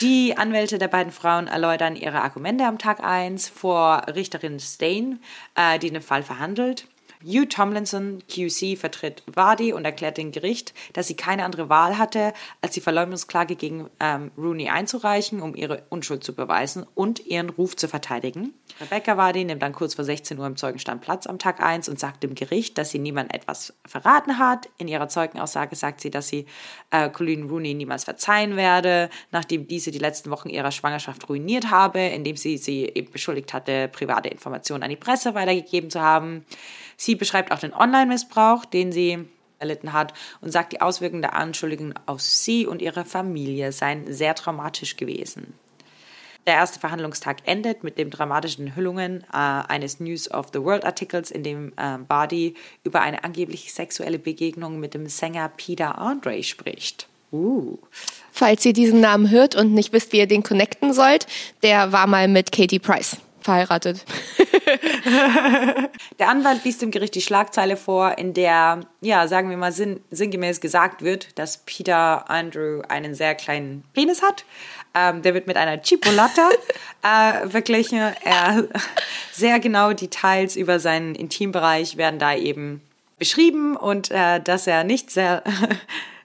Die 0.00 0.36
Anwälte 0.36 0.78
der 0.78 0.88
beiden 0.88 1.12
Frauen 1.12 1.46
erläutern 1.46 1.94
ihre 1.96 2.22
Argumente 2.22 2.64
am 2.64 2.78
Tag 2.78 3.02
1 3.02 3.48
vor 3.48 4.02
Richterin 4.14 4.58
Stain, 4.60 5.20
äh, 5.54 5.78
die 5.78 5.90
den 5.90 6.02
Fall 6.02 6.22
verhandelt. 6.22 6.86
Hugh 7.24 7.48
Tomlinson, 7.48 8.22
QC, 8.28 8.76
vertritt 8.76 9.22
Wadi 9.26 9.72
und 9.72 9.84
erklärt 9.84 10.18
dem 10.18 10.32
Gericht, 10.32 10.74
dass 10.92 11.06
sie 11.06 11.16
keine 11.16 11.44
andere 11.44 11.68
Wahl 11.68 11.98
hatte, 11.98 12.32
als 12.60 12.74
die 12.74 12.80
Verleumdungsklage 12.80 13.56
gegen 13.56 13.88
ähm, 14.00 14.30
Rooney 14.36 14.68
einzureichen, 14.68 15.40
um 15.40 15.54
ihre 15.54 15.82
Unschuld 15.88 16.22
zu 16.22 16.34
beweisen 16.34 16.86
und 16.94 17.26
ihren 17.26 17.50
Ruf 17.50 17.76
zu 17.76 17.88
verteidigen. 17.88 18.52
Rebecca 18.80 19.16
Wadi 19.16 19.44
nimmt 19.44 19.62
dann 19.62 19.72
kurz 19.72 19.94
vor 19.94 20.04
16 20.04 20.38
Uhr 20.38 20.46
im 20.46 20.56
Zeugenstand 20.56 21.00
Platz 21.00 21.26
am 21.26 21.38
Tag 21.38 21.60
1 21.60 21.88
und 21.88 21.98
sagt 21.98 22.22
dem 22.22 22.34
Gericht, 22.34 22.76
dass 22.76 22.90
sie 22.90 22.98
niemand 22.98 23.32
etwas 23.32 23.72
verraten 23.86 24.38
hat. 24.38 24.68
In 24.78 24.88
ihrer 24.88 25.08
Zeugenaussage 25.08 25.76
sagt 25.76 26.00
sie, 26.00 26.10
dass 26.10 26.28
sie 26.28 26.46
äh, 26.90 27.08
Colleen 27.08 27.48
Rooney 27.48 27.74
niemals 27.74 28.04
verzeihen 28.04 28.56
werde, 28.56 29.10
nachdem 29.32 29.66
diese 29.66 29.90
die 29.90 29.98
letzten 29.98 30.30
Wochen 30.30 30.48
ihrer 30.48 30.72
Schwangerschaft 30.72 31.28
ruiniert 31.28 31.70
habe, 31.70 32.00
indem 32.00 32.36
sie 32.36 32.58
sie 32.58 32.84
eben 32.84 33.10
beschuldigt 33.10 33.54
hatte, 33.54 33.88
private 33.88 34.28
Informationen 34.28 34.82
an 34.82 34.90
die 34.90 34.96
Presse 34.96 35.34
weitergegeben 35.34 35.90
zu 35.90 36.00
haben. 36.00 36.44
Sie 36.96 37.14
beschreibt 37.14 37.52
auch 37.52 37.58
den 37.58 37.74
Online-Missbrauch, 37.74 38.64
den 38.64 38.92
sie 38.92 39.26
erlitten 39.58 39.92
hat 39.92 40.12
und 40.40 40.52
sagt, 40.52 40.72
die 40.72 40.80
Auswirkungen 40.80 41.22
der 41.22 41.34
Anschuldigungen 41.34 41.94
auf 42.06 42.20
sie 42.20 42.66
und 42.66 42.82
ihre 42.82 43.04
Familie 43.04 43.72
seien 43.72 44.12
sehr 44.12 44.34
traumatisch 44.34 44.96
gewesen. 44.96 45.54
Der 46.46 46.54
erste 46.54 46.78
Verhandlungstag 46.78 47.38
endet 47.46 47.84
mit 47.84 47.96
den 47.96 48.10
dramatischen 48.10 48.66
Enthüllungen 48.66 49.24
äh, 49.32 49.36
eines 49.36 49.98
News 49.98 50.30
of 50.30 50.48
the 50.52 50.60
World 50.60 50.84
Artikels, 50.84 51.30
in 51.30 51.42
dem 51.42 51.72
äh, 51.76 51.96
Bardi 51.96 52.54
über 52.82 53.00
eine 53.00 53.24
angeblich 53.24 53.72
sexuelle 53.72 54.18
Begegnung 54.18 54.78
mit 54.78 54.92
dem 54.92 55.06
Sänger 55.06 55.48
Peter 55.48 55.96
Andre 55.96 56.42
spricht. 56.42 57.08
Uh. 57.32 57.78
Falls 58.30 58.64
ihr 58.66 58.74
diesen 58.74 59.00
Namen 59.00 59.30
hört 59.30 59.56
und 59.56 59.72
nicht 59.72 59.92
wisst, 59.94 60.12
wie 60.12 60.18
ihr 60.18 60.26
den 60.26 60.42
connecten 60.42 60.92
sollt, 60.92 61.26
der 61.62 61.92
war 61.92 62.06
mal 62.06 62.28
mit 62.28 62.52
Katie 62.52 62.78
Price 62.78 63.16
verheiratet. 63.44 64.04
der 66.18 66.28
Anwalt 66.28 66.64
liest 66.64 66.80
dem 66.80 66.90
Gericht 66.90 67.14
die 67.14 67.20
Schlagzeile 67.20 67.76
vor, 67.76 68.16
in 68.16 68.32
der, 68.32 68.80
ja, 69.02 69.28
sagen 69.28 69.50
wir 69.50 69.58
mal 69.58 69.70
sinn, 69.70 70.00
sinngemäß 70.10 70.60
gesagt 70.60 71.02
wird, 71.02 71.38
dass 71.38 71.58
Peter 71.58 72.28
Andrew 72.30 72.80
einen 72.88 73.14
sehr 73.14 73.34
kleinen 73.34 73.84
Penis 73.92 74.22
hat. 74.22 74.46
Ähm, 74.94 75.20
der 75.20 75.34
wird 75.34 75.46
mit 75.46 75.58
einer 75.58 75.80
Chipolata 75.82 76.48
äh, 77.02 77.46
verglichen. 77.48 77.98
Er, 78.24 78.64
sehr 79.32 79.60
genau 79.60 79.92
Details 79.92 80.56
über 80.56 80.80
seinen 80.80 81.14
Intimbereich 81.14 81.98
werden 81.98 82.18
da 82.18 82.34
eben 82.34 82.80
beschrieben 83.18 83.76
und 83.76 84.10
äh, 84.10 84.40
dass 84.40 84.66
er 84.66 84.84
nicht 84.84 85.10
sehr 85.10 85.42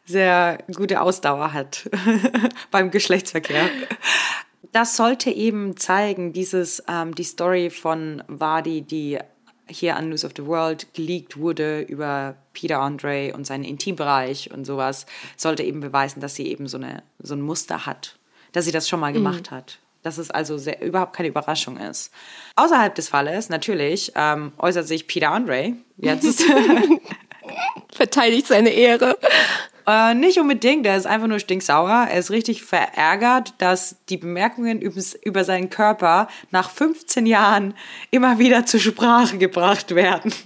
sehr 0.06 0.58
gute 0.74 1.02
Ausdauer 1.02 1.54
hat 1.54 1.88
beim 2.72 2.90
Geschlechtsverkehr 2.90 3.70
das 4.72 4.96
sollte 4.96 5.32
eben 5.32 5.78
zeigen, 5.78 6.34
dieses, 6.34 6.84
ähm, 6.88 7.16
die 7.16 7.24
Story 7.24 7.70
von 7.70 8.24
Wadi, 8.28 8.82
die 8.82 9.20
hier 9.68 9.96
an 9.96 10.10
News 10.10 10.26
of 10.26 10.32
the 10.36 10.46
World 10.46 10.94
geleakt 10.94 11.38
wurde 11.38 11.82
über 11.82 12.36
Peter 12.54 12.80
Andre 12.80 13.34
und 13.36 13.46
seinen 13.46 13.64
Intimbereich 13.64 14.52
und 14.52 14.66
sowas, 14.66 15.06
sollte 15.38 15.64
eben 15.64 15.80
beweisen, 15.80 16.22
dass 16.22 16.36
sie 16.36 16.48
eben 16.48 16.68
so, 16.68 16.78
eine, 16.78 17.04
so 17.20 17.36
ein 17.36 17.42
Muster 17.42 17.86
hat, 17.86 18.18
dass 18.52 18.66
sie 18.66 18.72
das 18.72 18.90
schon 18.90 19.00
mal 19.00 19.12
mhm. 19.12 19.16
gemacht 19.16 19.52
hat. 19.52 19.80
Dass 20.02 20.18
es 20.18 20.32
also 20.32 20.58
sehr, 20.58 20.82
überhaupt 20.82 21.14
keine 21.14 21.28
Überraschung 21.28 21.78
ist. 21.78 22.12
Außerhalb 22.56 22.96
des 22.96 23.10
Falles, 23.10 23.50
natürlich, 23.50 24.14
ähm, 24.16 24.54
äußert 24.58 24.88
sich 24.88 25.08
Peter 25.08 25.32
Andre 25.32 25.74
jetzt. 25.98 26.44
Verteidigt 27.94 28.48
seine 28.48 28.70
Ehre. 28.70 29.18
Äh, 29.90 30.14
nicht 30.14 30.38
unbedingt, 30.38 30.86
er 30.86 30.98
ist 30.98 31.08
einfach 31.08 31.26
nur 31.26 31.40
stinksauer. 31.40 32.08
Er 32.12 32.20
ist 32.20 32.30
richtig 32.30 32.64
verärgert, 32.64 33.56
dass 33.58 33.96
die 34.10 34.18
Bemerkungen 34.18 34.82
über 34.82 35.44
seinen 35.44 35.72
Körper 35.72 36.28
nach 36.52 36.70
15 36.70 37.26
Jahren 37.26 37.74
immer 38.12 38.38
wieder 38.38 38.68
zur 38.68 38.80
Sprache 38.80 39.40
gebracht 39.40 39.96
werden. 39.96 40.32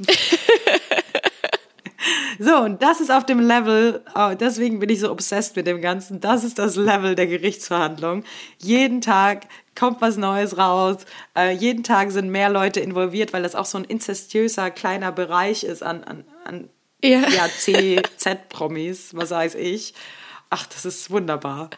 So, 2.40 2.58
und 2.58 2.82
das 2.82 3.00
ist 3.00 3.12
auf 3.12 3.26
dem 3.26 3.40
Level, 3.40 4.04
oh, 4.16 4.32
deswegen 4.38 4.80
bin 4.80 4.90
ich 4.90 5.00
so 5.00 5.12
obsessed 5.12 5.56
mit 5.56 5.68
dem 5.68 5.82
Ganzen. 5.82 6.20
Das 6.20 6.44
ist 6.44 6.60
das 6.60 6.76
Level 6.76 7.16
der 7.16 7.28
Gerichtsverhandlung. 7.28 8.24
Jeden 8.58 9.00
Tag 9.02 9.46
kommt 9.78 10.02
was 10.02 10.18
Neues 10.18 10.58
raus. 10.58 10.98
Äh, 11.38 11.52
jeden 11.52 11.84
Tag 11.84 12.12
sind 12.12 12.30
mehr 12.30 12.50
Leute 12.50 12.80
involviert, 12.82 13.32
weil 13.32 13.44
das 13.44 13.56
auch 13.56 13.66
so 13.66 13.78
ein 13.78 13.86
inzestiöser 13.86 14.72
kleiner 14.72 15.12
Bereich 15.12 15.64
ist 15.64 15.84
an, 15.84 16.04
an, 16.04 16.26
an 16.44 16.70
ja. 17.04 17.28
ja 17.30 17.48
C, 17.50 18.02
Z-Promis, 18.18 19.16
was 19.16 19.32
weiß 19.32 19.56
ich. 19.56 19.94
Ach, 20.50 20.66
das 20.68 20.86
ist 20.86 21.10
wunderbar. 21.12 21.70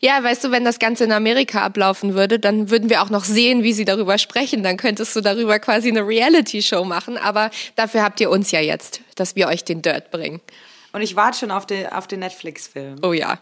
Ja, 0.00 0.22
weißt 0.22 0.44
du, 0.44 0.50
wenn 0.50 0.64
das 0.64 0.78
Ganze 0.78 1.04
in 1.04 1.12
Amerika 1.12 1.62
ablaufen 1.62 2.14
würde, 2.14 2.38
dann 2.38 2.70
würden 2.70 2.90
wir 2.90 3.02
auch 3.02 3.10
noch 3.10 3.24
sehen, 3.24 3.62
wie 3.62 3.72
sie 3.72 3.84
darüber 3.84 4.18
sprechen. 4.18 4.62
Dann 4.62 4.76
könntest 4.76 5.14
du 5.14 5.20
darüber 5.20 5.58
quasi 5.60 5.88
eine 5.88 6.06
Reality-Show 6.06 6.84
machen. 6.84 7.16
Aber 7.16 7.50
dafür 7.76 8.02
habt 8.02 8.20
ihr 8.20 8.30
uns 8.30 8.50
ja 8.50 8.60
jetzt, 8.60 9.00
dass 9.14 9.36
wir 9.36 9.46
euch 9.46 9.64
den 9.64 9.82
Dirt 9.82 10.10
bringen. 10.10 10.40
Und 10.92 11.02
ich 11.02 11.14
warte 11.14 11.38
schon 11.38 11.50
auf 11.50 11.66
den, 11.66 11.86
auf 11.86 12.06
den 12.08 12.20
Netflix-Film. 12.20 12.98
Oh 13.02 13.12
ja. 13.12 13.38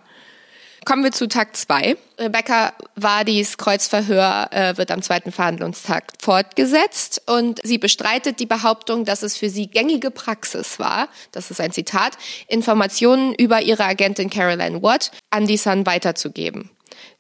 Kommen 0.85 1.03
wir 1.03 1.13
zu 1.13 1.29
Tag 1.29 1.57
zwei. 1.57 1.97
Rebecca 2.19 2.75
Wadis 2.95 3.57
Kreuzverhör 3.57 4.49
äh, 4.53 4.77
wird 4.77 4.91
am 4.91 5.01
zweiten 5.01 5.33
Verhandlungstag 5.33 6.13
fortgesetzt 6.21 7.23
und 7.27 7.61
sie 7.65 7.79
bestreitet 7.79 8.39
die 8.39 8.47
Behauptung, 8.47 9.05
dass 9.05 9.23
es 9.23 9.37
für 9.37 9.49
sie 9.49 9.67
gängige 9.67 10.11
Praxis 10.11 10.79
war, 10.79 11.09
das 11.33 11.51
ist 11.51 11.61
ein 11.61 11.73
Zitat, 11.73 12.19
Informationen 12.49 13.35
über 13.35 13.63
ihre 13.63 13.85
Agentin 13.85 14.29
Caroline 14.29 14.83
Watt 14.83 15.11
an 15.31 15.47
die 15.47 15.57
Sun 15.57 15.87
weiterzugeben. 15.87 16.71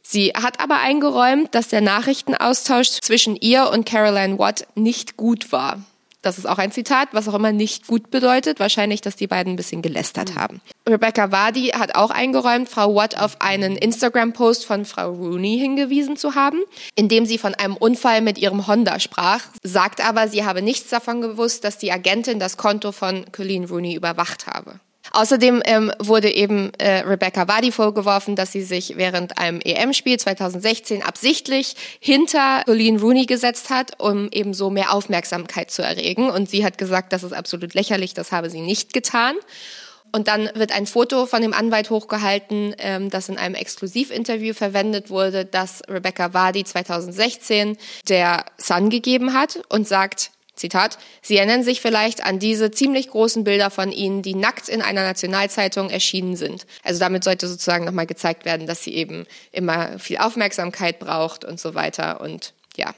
Sie 0.02 0.33
hat 0.35 0.61
aber 0.61 0.80
eingeräumt, 0.80 1.54
dass 1.54 1.68
der 1.68 1.80
Nachrichtenaustausch 1.80 3.00
zwischen 3.00 3.35
ihr 3.37 3.71
und 3.71 3.87
Caroline 3.87 4.38
Watt 4.38 4.66
nicht 4.75 5.16
gut 5.16 5.50
war. 5.50 5.80
Das 6.25 6.38
ist 6.38 6.47
auch 6.47 6.59
ein 6.59 6.73
Zitat, 6.73 7.11
was 7.12 7.28
auch 7.28 7.35
immer 7.35 7.52
nicht 7.52 7.87
gut 7.87 8.11
bedeutet. 8.11 8.59
Wahrscheinlich, 8.59 9.02
dass 9.02 9.14
die 9.14 9.26
beiden 9.26 9.52
ein 9.52 9.57
bisschen 9.57 9.83
gelästert 9.83 10.35
mhm. 10.35 10.40
haben. 10.40 10.61
Rebecca 10.88 11.31
Wadi 11.31 11.69
hat 11.69 11.95
auch 11.95 12.11
eingeräumt, 12.11 12.69
Frau 12.69 12.95
Watt 12.95 13.21
auf 13.21 13.40
einen 13.40 13.76
Instagram-Post 13.76 14.64
von 14.64 14.85
Frau 14.85 15.12
Rooney 15.12 15.59
hingewiesen 15.59 16.16
zu 16.16 16.35
haben, 16.35 16.61
in 16.95 17.09
dem 17.09 17.26
sie 17.26 17.38
von 17.38 17.54
einem 17.54 17.76
Unfall 17.76 18.23
mit 18.23 18.38
ihrem 18.38 18.66
Honda 18.66 19.00
sprach, 19.00 19.40
sagt 19.62 20.07
aber, 20.07 20.28
sie 20.28 20.45
habe 20.45 20.62
nichts 20.62 20.90
davon 20.90 21.21
gewusst, 21.21 21.64
dass 21.64 21.78
die 21.78 21.93
Agentin 21.93 22.38
das 22.38 22.57
Konto 22.57 22.93
von 22.93 23.26
Colleen 23.33 23.64
Rooney 23.64 23.95
überwacht 23.95 24.47
habe. 24.47 24.81
Außerdem 25.14 25.62
ähm, 25.64 25.92
wurde 26.00 26.28
eben 26.28 26.73
äh, 26.78 27.02
Rebecca 27.02 27.47
Wadi 27.47 27.71
vorgeworfen, 27.71 28.35
dass 28.35 28.50
sie 28.50 28.62
sich 28.62 28.97
während 28.97 29.38
einem 29.38 29.61
EM-Spiel 29.61 30.18
2016 30.18 31.04
absichtlich 31.04 31.76
hinter 32.00 32.62
Colleen 32.64 32.99
Rooney 32.99 33.26
gesetzt 33.26 33.71
hat, 33.71 34.00
um 34.00 34.28
eben 34.33 34.54
so 34.54 34.71
mehr 34.71 34.92
Aufmerksamkeit 34.92 35.71
zu 35.71 35.83
erregen. 35.83 36.30
Und 36.30 36.50
sie 36.50 36.64
hat 36.64 36.78
gesagt, 36.78 37.12
das 37.12 37.23
ist 37.23 37.33
absolut 37.33 37.75
lächerlich, 37.75 38.14
das 38.14 38.33
habe 38.33 38.50
sie 38.50 38.61
nicht 38.61 38.92
getan. 38.92 39.37
Und 40.11 40.26
dann 40.26 40.50
wird 40.54 40.73
ein 40.73 40.87
Foto 40.87 41.26
von 41.26 41.42
dem 41.42 41.54
Anwalt 41.54 41.90
hochgehalten, 41.90 42.75
ähm, 42.78 43.09
das 43.09 43.28
in 43.28 43.38
einem 43.38 43.54
Exklusivinterview 43.54 44.52
verwendet 44.52 45.11
wurde, 45.11 45.44
das 45.44 45.83
Rebecca 45.88 46.35
Wadi 46.35 46.64
2016 46.64 47.76
der 48.09 48.44
Sun 48.59 48.90
gegeben 48.90 49.33
hat 49.33 49.61
und 49.68 49.87
sagt, 49.87 50.33
Zitat, 50.56 50.99
Sie 51.20 51.37
erinnern 51.37 51.64
sich 51.64 51.80
vielleicht 51.80 52.25
an 52.25 52.38
diese 52.38 52.70
ziemlich 52.70 53.08
großen 53.08 53.44
Bilder 53.44 53.70
von 53.70 53.90
Ihnen, 53.90 54.23
die 54.23 54.34
nackt 54.34 54.68
in 54.68 54.82
einer 54.82 55.02
Nationalzeitung 55.02 55.90
erschienen 55.90 56.37
sind. 56.37 56.66
Also 56.84 57.00
damit 57.00 57.25
sollte 57.25 57.49
sozusagen 57.49 57.84
nochmal 57.84 58.06
gezeigt 58.06 58.44
werden, 58.44 58.66
dass 58.66 58.82
sie 58.82 58.94
eben 58.94 59.26
immer 59.50 59.99
viel 59.99 60.18
Aufmerksamkeit 60.18 60.99
braucht 61.00 61.44
und 61.44 61.58
so 61.58 61.75
weiter. 61.75 62.20
Und 62.20 62.52
ja, 62.76 62.94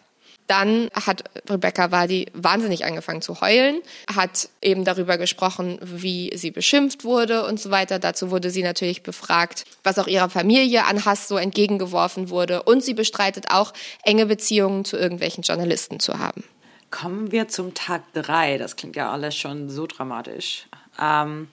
dann 0.46 0.90
hat 0.94 1.25
Rebecca 1.48 1.90
Wadi 1.90 2.26
wahnsinnig 2.32 2.84
angefangen 2.84 3.22
zu 3.22 3.40
heulen, 3.40 3.80
hat 4.14 4.48
eben 4.62 4.84
darüber 4.84 5.18
gesprochen, 5.18 5.78
wie 5.82 6.30
sie 6.36 6.50
beschimpft 6.50 7.04
wurde 7.04 7.46
und 7.46 7.58
so 7.58 7.70
weiter. 7.70 7.98
Dazu 7.98 8.30
wurde 8.30 8.50
sie 8.50 8.62
natürlich 8.62 9.02
befragt, 9.02 9.64
was 9.82 9.98
auch 9.98 10.06
ihrer 10.06 10.28
Familie 10.28 10.84
an 10.84 11.04
Hass 11.04 11.26
so 11.26 11.36
entgegengeworfen 11.36 12.30
wurde. 12.30 12.62
Und 12.62 12.84
sie 12.84 12.94
bestreitet 12.94 13.46
auch, 13.50 13.72
enge 14.04 14.26
Beziehungen 14.26 14.84
zu 14.84 14.97
irgendwelchen 14.97 15.42
Journalisten 15.42 16.00
zu 16.00 16.19
haben. 16.19 16.45
Kommen 16.90 17.32
wir 17.32 17.49
zum 17.49 17.75
Tag 17.75 18.12
3. 18.12 18.58
Das 18.58 18.76
klingt 18.76 18.96
ja 18.96 19.10
alles 19.10 19.36
schon 19.36 19.68
so 19.68 19.86
dramatisch. 19.86 20.66
Ähm, 21.00 21.49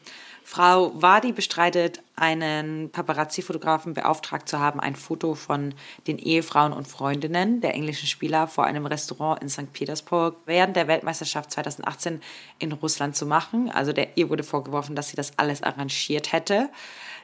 Frau 0.45 0.91
Wadi 1.01 1.31
bestreitet, 1.31 2.01
einen 2.15 2.91
Paparazzi-Fotografen 2.91 3.93
beauftragt 3.93 4.47
zu 4.47 4.59
haben, 4.59 4.79
ein 4.79 4.95
Foto 4.95 5.35
von 5.35 5.73
den 6.05 6.19
Ehefrauen 6.19 6.73
und 6.73 6.87
Freundinnen 6.87 7.61
der 7.61 7.73
englischen 7.73 8.07
Spieler 8.07 8.47
vor 8.47 8.65
einem 8.65 8.85
Restaurant 8.85 9.41
in 9.41 9.49
St. 9.49 9.71
Petersburg 9.71 10.35
während 10.45 10.75
der 10.75 10.87
Weltmeisterschaft 10.87 11.51
2018 11.51 12.21
in 12.59 12.71
Russland 12.73 13.15
zu 13.15 13.25
machen. 13.25 13.71
Also 13.71 13.93
der, 13.93 14.17
ihr 14.17 14.29
wurde 14.29 14.43
vorgeworfen, 14.43 14.95
dass 14.95 15.09
sie 15.09 15.15
das 15.15 15.39
alles 15.39 15.63
arrangiert 15.63 16.33
hätte. 16.33 16.69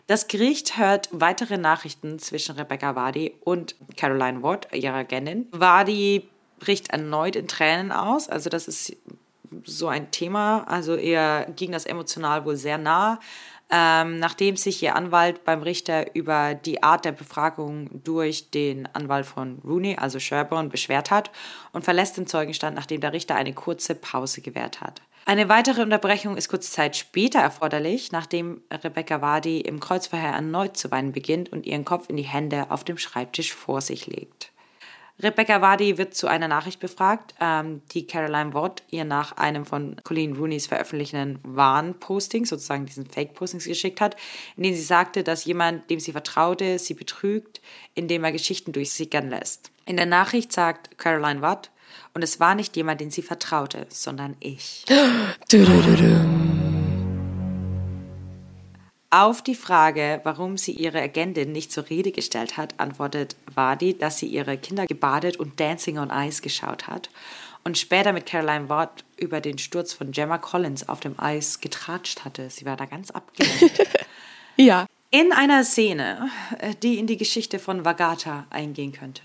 Das 0.07 0.27
Gericht 0.27 0.77
hört 0.77 1.09
weitere 1.11 1.57
Nachrichten 1.57 2.17
zwischen 2.17 2.55
Rebecca 2.55 2.95
Wadi 2.95 3.35
und 3.41 3.75
Caroline 3.95 4.41
Watt, 4.41 4.67
ihrer 4.73 4.95
Agentin. 4.95 5.47
Wadi 5.51 6.27
bricht 6.59 6.89
erneut 6.89 7.35
in 7.35 7.47
Tränen 7.47 7.91
aus. 7.91 8.29
Also 8.29 8.49
das 8.49 8.67
ist 8.67 8.95
so 9.65 9.87
ein 9.87 10.11
Thema. 10.11 10.63
Also 10.67 10.95
ihr 10.95 11.47
ging 11.55 11.71
das 11.71 11.85
emotional 11.85 12.45
wohl 12.45 12.55
sehr 12.55 12.77
nah. 12.77 13.19
Ähm, 13.71 14.17
nachdem 14.17 14.57
sich 14.57 14.81
ihr 14.81 14.95
Anwalt 14.95 15.45
beim 15.45 15.61
Richter 15.61 16.15
über 16.15 16.55
die 16.55 16.81
Art 16.81 17.05
der 17.05 17.11
Befragung 17.11 18.01
durch 18.03 18.49
den 18.49 18.87
Anwalt 18.93 19.27
von 19.27 19.59
Rooney, 19.63 19.95
also 19.95 20.19
Sherborne, 20.19 20.69
beschwert 20.69 21.11
hat 21.11 21.29
und 21.71 21.85
verlässt 21.85 22.17
den 22.17 22.25
Zeugenstand, 22.25 22.75
nachdem 22.75 22.99
der 22.99 23.13
Richter 23.13 23.35
eine 23.35 23.53
kurze 23.53 23.93
Pause 23.93 24.41
gewährt 24.41 24.81
hat. 24.81 25.03
Eine 25.25 25.49
weitere 25.49 25.83
Unterbrechung 25.83 26.35
ist 26.35 26.49
kurze 26.49 26.71
Zeit 26.71 26.97
später 26.97 27.39
erforderlich, 27.39 28.11
nachdem 28.11 28.61
Rebecca 28.71 29.21
Wadi 29.21 29.61
im 29.61 29.79
Kreuzverhör 29.79 30.31
erneut 30.31 30.75
zu 30.75 30.89
weinen 30.89 31.11
beginnt 31.11 31.51
und 31.51 31.67
ihren 31.67 31.85
Kopf 31.85 32.09
in 32.09 32.17
die 32.17 32.23
Hände 32.23 32.71
auf 32.71 32.83
dem 32.83 32.97
Schreibtisch 32.97 33.53
vor 33.53 33.81
sich 33.81 34.07
legt. 34.07 34.51
Rebecca 35.21 35.61
Wadi 35.61 35.97
wird 35.97 36.13
zu 36.13 36.27
einer 36.27 36.47
Nachricht 36.47 36.79
befragt, 36.79 37.35
ähm, 37.41 37.81
die 37.91 38.07
Caroline 38.07 38.53
Watt 38.53 38.83
ihr 38.89 39.03
nach 39.03 39.33
einem 39.33 39.65
von 39.65 39.97
Colleen 40.03 40.35
Rooneys 40.35 40.67
veröffentlichten 40.67 41.39
Warnposting, 41.43 42.45
sozusagen 42.45 42.85
diesen 42.85 43.05
Fake-Postings 43.05 43.65
geschickt 43.65 43.99
hat, 43.99 44.15
in 44.55 44.63
dem 44.63 44.73
sie 44.73 44.81
sagte, 44.81 45.23
dass 45.23 45.43
jemand, 45.45 45.89
dem 45.89 45.99
sie 45.99 46.13
vertraute, 46.13 46.79
sie 46.79 46.93
betrügt, 46.93 47.59
indem 47.95 48.23
er 48.23 48.31
Geschichten 48.31 48.71
durchsickern 48.71 49.29
lässt. 49.29 49.71
In 49.85 49.97
der 49.97 50.05
Nachricht 50.05 50.53
sagt 50.53 50.97
Caroline 50.97 51.41
Watt, 51.41 51.71
und 52.13 52.23
es 52.23 52.39
war 52.39 52.55
nicht 52.55 52.75
jemand, 52.75 53.01
den 53.01 53.11
sie 53.11 53.21
vertraute, 53.21 53.87
sondern 53.89 54.35
ich. 54.39 54.85
Auf 59.11 59.41
die 59.41 59.55
Frage, 59.55 60.21
warum 60.23 60.57
sie 60.57 60.73
ihre 60.73 61.01
Agentin 61.01 61.51
nicht 61.51 61.71
zur 61.71 61.89
Rede 61.89 62.11
gestellt 62.11 62.57
hat, 62.57 62.79
antwortet 62.79 63.35
Wadi, 63.53 63.97
dass 63.97 64.19
sie 64.19 64.27
ihre 64.27 64.57
Kinder 64.57 64.85
gebadet 64.85 65.37
und 65.37 65.59
Dancing 65.59 65.97
on 65.97 66.11
Ice 66.11 66.43
geschaut 66.43 66.85
hat 66.85 67.09
und 67.63 67.77
später 67.77 68.13
mit 68.13 68.25
Caroline 68.27 68.69
Watt 68.69 69.03
über 69.17 69.41
den 69.41 69.57
Sturz 69.57 69.93
von 69.93 70.11
Gemma 70.11 70.37
Collins 70.37 70.87
auf 70.87 70.99
dem 70.99 71.19
Eis 71.19 71.59
getratscht 71.59 72.23
hatte. 72.23 72.49
Sie 72.49 72.65
war 72.65 72.77
da 72.77 72.85
ganz 72.85 73.11
abgelenkt. 73.11 73.87
ja. 74.57 74.85
In 75.11 75.33
einer 75.33 75.63
Szene, 75.63 76.29
äh, 76.59 76.75
die 76.75 76.99
in 76.99 77.07
die 77.07 77.17
Geschichte 77.17 77.57
von 77.57 77.83
Vagata 77.83 78.45
eingehen 78.51 78.91
könnte, 78.91 79.23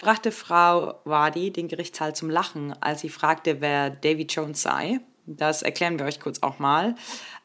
brachte 0.00 0.32
Frau 0.32 0.94
Wadi 1.04 1.50
den 1.50 1.68
Gerichtssaal 1.68 2.14
zum 2.14 2.30
Lachen, 2.30 2.74
als 2.82 3.02
sie 3.02 3.10
fragte, 3.10 3.60
wer 3.60 3.90
Davy 3.90 4.22
Jones 4.22 4.62
sei. 4.62 5.00
Das 5.26 5.62
erklären 5.62 5.98
wir 5.98 6.06
euch 6.06 6.20
kurz 6.20 6.42
auch 6.42 6.58
mal. 6.58 6.94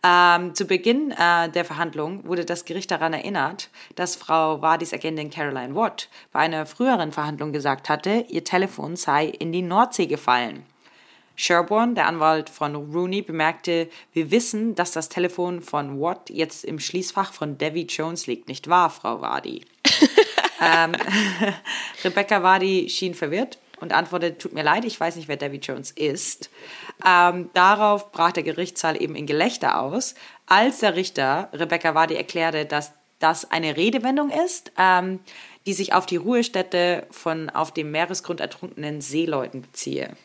Ähm, 0.03 0.55
zu 0.55 0.65
Beginn 0.65 1.11
äh, 1.11 1.49
der 1.49 1.63
Verhandlung 1.63 2.25
wurde 2.25 2.43
das 2.43 2.65
Gericht 2.65 2.89
daran 2.89 3.13
erinnert, 3.13 3.69
dass 3.95 4.15
Frau 4.15 4.59
Wadis 4.61 4.93
Agentin 4.93 5.29
Caroline 5.29 5.75
Watt 5.75 6.09
bei 6.31 6.39
einer 6.39 6.65
früheren 6.65 7.11
Verhandlung 7.11 7.51
gesagt 7.51 7.87
hatte, 7.87 8.25
ihr 8.29 8.43
Telefon 8.43 8.95
sei 8.95 9.27
in 9.27 9.51
die 9.51 9.61
Nordsee 9.61 10.07
gefallen. 10.07 10.65
Sherborne, 11.35 11.93
der 11.93 12.07
Anwalt 12.07 12.49
von 12.49 12.75
Rooney, 12.75 13.21
bemerkte, 13.21 13.89
wir 14.11 14.31
wissen, 14.31 14.73
dass 14.73 14.91
das 14.91 15.07
Telefon 15.07 15.61
von 15.61 16.01
Watt 16.01 16.31
jetzt 16.31 16.65
im 16.65 16.79
Schließfach 16.79 17.31
von 17.31 17.59
Davy 17.59 17.83
Jones 17.83 18.25
liegt, 18.25 18.47
nicht 18.47 18.69
wahr, 18.69 18.89
Frau 18.89 19.21
Wadi? 19.21 19.63
ähm, 20.61 20.93
Rebecca 22.03 22.41
Wadi 22.41 22.89
schien 22.89 23.13
verwirrt 23.13 23.59
und 23.81 23.93
antwortete, 23.93 24.37
tut 24.37 24.53
mir 24.53 24.63
leid, 24.63 24.85
ich 24.85 24.99
weiß 24.99 25.15
nicht, 25.15 25.27
wer 25.27 25.37
Davy 25.37 25.57
Jones 25.57 25.91
ist. 25.91 26.49
Ähm, 27.05 27.49
darauf 27.53 28.11
brach 28.11 28.31
der 28.31 28.43
Gerichtssaal 28.43 29.01
eben 29.01 29.15
in 29.15 29.25
Gelächter 29.25 29.81
aus, 29.81 30.15
als 30.45 30.79
der 30.79 30.95
Richter 30.95 31.49
Rebecca 31.53 31.95
Wadi 31.95 32.15
erklärte, 32.15 32.65
dass 32.65 32.93
das 33.19 33.49
eine 33.51 33.77
Redewendung 33.77 34.29
ist, 34.29 34.71
ähm, 34.77 35.19
die 35.65 35.73
sich 35.73 35.93
auf 35.93 36.05
die 36.05 36.17
Ruhestätte 36.17 37.05
von 37.11 37.49
auf 37.49 37.71
dem 37.71 37.91
Meeresgrund 37.91 38.39
ertrunkenen 38.39 39.01
Seeleuten 39.01 39.61
beziehe. 39.61 40.15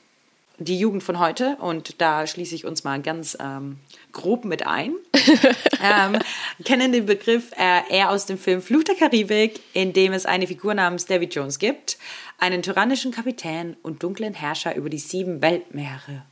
Die 0.58 0.78
Jugend 0.78 1.02
von 1.02 1.18
heute 1.18 1.56
und 1.60 2.00
da 2.00 2.26
schließe 2.26 2.54
ich 2.54 2.64
uns 2.64 2.84
mal 2.84 3.00
ganz 3.02 3.36
ähm, 3.40 3.78
grob 4.12 4.44
mit 4.44 4.66
ein. 4.66 4.94
ähm, 5.82 6.18
kennen 6.64 6.92
den 6.92 7.06
Begriff 7.06 7.52
äh, 7.52 7.94
eher 7.94 8.10
aus 8.10 8.26
dem 8.26 8.38
Film 8.38 8.62
Fluch 8.62 8.84
der 8.84 8.94
Karibik, 8.94 9.60
in 9.74 9.92
dem 9.92 10.12
es 10.12 10.26
eine 10.26 10.46
Figur 10.46 10.74
namens 10.74 11.06
Davy 11.06 11.26
Jones 11.26 11.58
gibt, 11.58 11.98
einen 12.38 12.62
tyrannischen 12.62 13.12
Kapitän 13.12 13.76
und 13.82 14.02
dunklen 14.02 14.34
Herrscher 14.34 14.74
über 14.74 14.88
die 14.88 14.98
sieben 14.98 15.42
Weltmeere. 15.42 16.24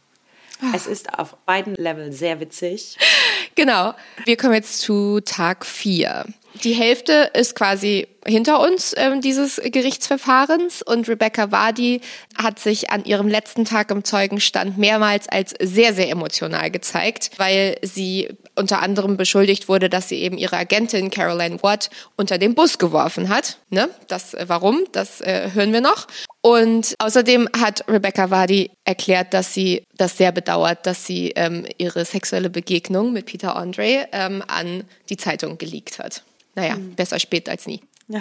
Es 0.74 0.86
ist 0.86 1.18
auf 1.18 1.36
beiden 1.44 1.74
Leveln 1.74 2.12
sehr 2.12 2.40
witzig. 2.40 2.96
Genau. 3.54 3.94
Wir 4.24 4.36
kommen 4.36 4.54
jetzt 4.54 4.80
zu 4.80 5.20
Tag 5.20 5.64
4. 5.64 6.24
Die 6.62 6.72
Hälfte 6.72 7.30
ist 7.34 7.56
quasi 7.56 8.06
hinter 8.24 8.60
uns 8.60 8.94
ähm, 8.96 9.20
dieses 9.20 9.60
Gerichtsverfahrens 9.62 10.82
und 10.82 11.08
Rebecca 11.08 11.50
Wadi 11.50 12.00
hat 12.36 12.60
sich 12.60 12.90
an 12.90 13.04
ihrem 13.04 13.26
letzten 13.26 13.64
Tag 13.64 13.90
im 13.90 14.04
Zeugenstand 14.04 14.78
mehrmals 14.78 15.28
als 15.28 15.54
sehr, 15.60 15.92
sehr 15.94 16.10
emotional 16.10 16.70
gezeigt, 16.70 17.32
weil 17.38 17.76
sie 17.82 18.28
unter 18.56 18.82
anderem 18.82 19.16
beschuldigt 19.16 19.68
wurde, 19.68 19.88
dass 19.88 20.08
sie 20.08 20.16
eben 20.16 20.38
ihre 20.38 20.56
Agentin 20.56 21.10
Caroline 21.10 21.62
Watt 21.62 21.90
unter 22.16 22.38
den 22.38 22.54
Bus 22.54 22.78
geworfen 22.78 23.28
hat. 23.28 23.58
Ne? 23.70 23.88
Das, 24.08 24.34
äh, 24.34 24.44
warum? 24.48 24.84
Das 24.92 25.20
äh, 25.20 25.50
hören 25.52 25.72
wir 25.72 25.80
noch. 25.80 26.06
Und 26.40 26.94
außerdem 26.98 27.48
hat 27.58 27.84
Rebecca 27.88 28.30
Wadi 28.30 28.70
erklärt, 28.84 29.32
dass 29.34 29.54
sie 29.54 29.84
das 29.96 30.18
sehr 30.18 30.32
bedauert, 30.32 30.86
dass 30.86 31.06
sie 31.06 31.30
ähm, 31.30 31.66
ihre 31.78 32.04
sexuelle 32.04 32.50
Begegnung 32.50 33.12
mit 33.12 33.26
Peter 33.26 33.56
Andre 33.56 34.08
ähm, 34.12 34.42
an 34.46 34.84
die 35.08 35.16
Zeitung 35.16 35.58
geleakt 35.58 35.98
hat. 35.98 36.22
Naja, 36.54 36.76
mhm. 36.76 36.94
besser 36.94 37.18
spät 37.18 37.48
als 37.48 37.66
nie. 37.66 37.80